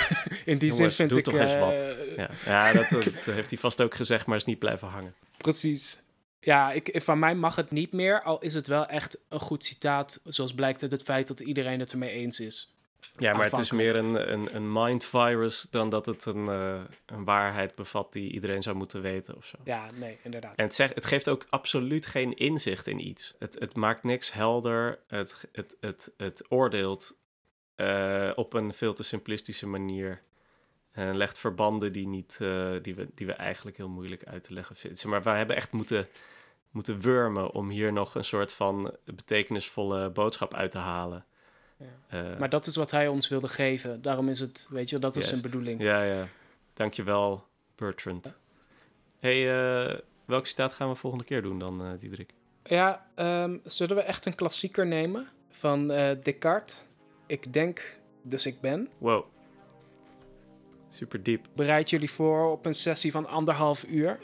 in 0.44 0.59
die 0.59 0.68
Jongens, 0.70 0.76
zin 0.76 0.90
vind 0.90 1.09
doe 1.11 1.18
ik... 1.18 1.24
toch 1.24 1.38
eens 1.38 1.57
wat. 1.59 1.96
Ja, 2.16 2.31
ja 2.44 2.72
dat, 2.72 2.90
dat 2.90 3.05
heeft 3.24 3.50
hij 3.50 3.59
vast 3.59 3.81
ook 3.81 3.94
gezegd, 3.94 4.26
maar 4.26 4.37
is 4.37 4.44
niet 4.44 4.59
blijven 4.59 4.88
hangen. 4.88 5.14
Precies. 5.37 5.98
Ja, 6.40 6.72
ik, 6.72 7.03
van 7.03 7.18
mij 7.18 7.35
mag 7.35 7.57
het 7.57 7.70
niet 7.70 7.92
meer, 7.92 8.22
al 8.22 8.40
is 8.40 8.55
het 8.55 8.66
wel 8.66 8.87
echt 8.87 9.24
een 9.29 9.40
goed 9.40 9.64
citaat, 9.64 10.20
zoals 10.24 10.55
blijkt 10.55 10.83
uit 10.83 10.90
het 10.90 11.03
feit 11.03 11.29
dat 11.29 11.40
iedereen 11.40 11.81
het 11.81 11.92
ermee 11.92 12.11
eens 12.11 12.40
is. 12.40 12.74
Ja, 13.18 13.33
maar 13.33 13.50
het 13.50 13.59
is 13.59 13.70
meer 13.70 13.96
een, 13.96 14.33
een, 14.33 14.55
een 14.55 14.72
mind 14.72 15.05
virus 15.05 15.66
dan 15.70 15.88
dat 15.88 16.07
het 16.07 16.24
een, 16.24 16.48
eh, 16.48 16.81
een 17.07 17.24
waarheid 17.24 17.74
bevat 17.74 18.12
die 18.12 18.33
iedereen 18.33 18.62
zou 18.62 18.76
moeten 18.76 19.03
weten 19.03 19.37
of 19.37 19.44
zo. 19.44 19.57
Ja, 19.64 19.90
nee, 19.90 20.18
inderdaad. 20.22 20.57
En 20.57 20.64
het, 20.64 20.74
zegt, 20.74 20.94
het 20.94 21.05
geeft 21.07 21.29
ook 21.29 21.46
absoluut 21.50 22.07
geen 22.07 22.37
inzicht 22.37 22.87
in 22.87 23.07
iets. 23.07 23.35
Het, 23.38 23.57
het 23.59 23.76
maakt 23.76 24.03
niks 24.03 24.33
helder. 24.33 24.98
Het, 25.07 25.48
het, 25.53 25.76
het, 25.81 26.12
het 26.16 26.44
oordeelt 26.48 27.14
eh, 27.74 28.31
op 28.35 28.53
een 28.53 28.74
veel 28.74 28.92
te 28.92 29.03
simplistische 29.03 29.66
manier. 29.66 30.22
En 30.92 31.16
legt 31.16 31.38
verbanden 31.38 31.92
die, 31.92 32.07
niet, 32.07 32.37
eh, 32.40 32.70
die, 32.83 32.94
we, 32.94 33.09
die 33.14 33.26
we 33.26 33.33
eigenlijk 33.33 33.76
heel 33.76 33.88
moeilijk 33.88 34.24
uit 34.24 34.44
te 34.44 34.53
leggen 34.53 34.76
vinden. 34.76 35.09
Maar 35.09 35.22
we 35.22 35.31
hebben 35.31 35.57
echt 35.57 35.72
moeten, 35.72 36.09
moeten 36.70 37.00
wurmen 37.00 37.50
om 37.53 37.68
hier 37.68 37.92
nog 37.92 38.14
een 38.14 38.24
soort 38.24 38.53
van 38.53 38.96
betekenisvolle 39.05 40.11
boodschap 40.11 40.55
uit 40.55 40.70
te 40.70 40.79
halen. 40.79 41.24
Ja. 41.76 41.87
Eh, 42.33 42.38
Maar 42.38 42.48
dat 42.48 42.66
is 42.66 42.76
wat 42.76 42.90
hij 42.90 43.09
ons 43.09 43.29
wilde 43.29 43.48
geven. 43.48 44.03
Daarom 44.03 44.29
is 44.29 44.40
het, 44.40 44.66
weet 44.70 44.90
je, 44.90 44.98
dat 44.98 45.16
is 45.16 45.29
zijn 45.29 45.42
bedoeling. 45.42 45.81
Ja, 45.83 46.03
ja. 46.03 46.29
Dankjewel, 46.74 47.44
Bertrand. 47.76 48.38
hey, 49.18 49.38
eh, 49.90 49.98
welk 50.24 50.46
citaat 50.46 50.72
gaan 50.72 50.88
we 50.88 50.94
volgende 50.94 51.24
keer 51.24 51.42
doen 51.42 51.59
dan, 51.59 51.85
eh 51.85 51.90
Diederik? 52.00 52.33
Ja, 52.64 53.07
ehm, 53.14 53.57
zullen 53.64 53.96
we 53.96 54.03
echt 54.03 54.26
een 54.26 54.35
klassieker 54.35 54.87
nemen 54.87 55.29
van 55.50 55.90
eh, 55.90 56.16
Descartes? 56.22 56.85
Ik 57.26 57.53
denk, 57.53 57.98
dus 58.22 58.46
ik 58.46 58.61
ben. 58.61 58.88
Wow. 58.98 59.24
Super 60.90 61.22
diep. 61.22 61.46
Bereid 61.55 61.90
jullie 61.90 62.11
voor 62.11 62.50
op 62.50 62.66
een 62.66 62.74
sessie 62.74 63.11
van 63.11 63.29
anderhalf 63.29 63.85
uur. 63.88 64.18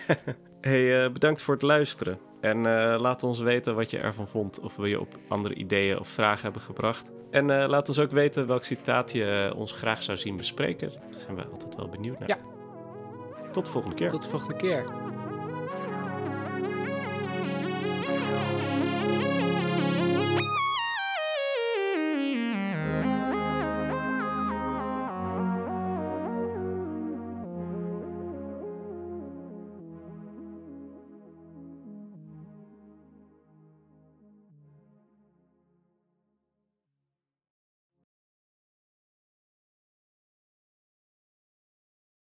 hey, 0.60 1.04
eh, 1.04 1.12
bedankt 1.12 1.42
voor 1.42 1.54
het 1.54 1.62
luisteren. 1.62 2.18
En 2.40 2.56
eh, 2.56 3.00
laat 3.00 3.22
ons 3.22 3.40
weten 3.40 3.74
wat 3.74 3.90
je 3.90 3.98
ervan 3.98 4.28
vond. 4.28 4.60
Of 4.60 4.76
we 4.76 4.88
je 4.88 5.00
op 5.00 5.18
andere 5.28 5.54
ideeën 5.54 5.98
of 5.98 6.08
vragen 6.08 6.42
hebben 6.42 6.62
gebracht. 6.62 7.10
En 7.30 7.60
eh, 7.60 7.68
laat 7.68 7.88
ons 7.88 7.98
ook 7.98 8.10
weten 8.10 8.46
welk 8.46 8.64
citaat 8.64 9.12
je 9.12 9.52
ons 9.56 9.72
graag 9.72 10.02
zou 10.02 10.18
zien 10.18 10.36
bespreken. 10.36 10.88
Daar 10.88 11.20
zijn 11.20 11.36
we 11.36 11.46
altijd 11.46 11.76
wel 11.76 11.88
benieuwd 11.88 12.18
naar. 12.18 12.28
Ja. 12.28 12.38
Tot 13.52 13.64
de 13.64 13.70
volgende 13.70 13.96
keer. 13.96 14.08
Tot 14.08 14.22
de 14.22 14.28
volgende 14.28 14.56
keer. 14.56 14.84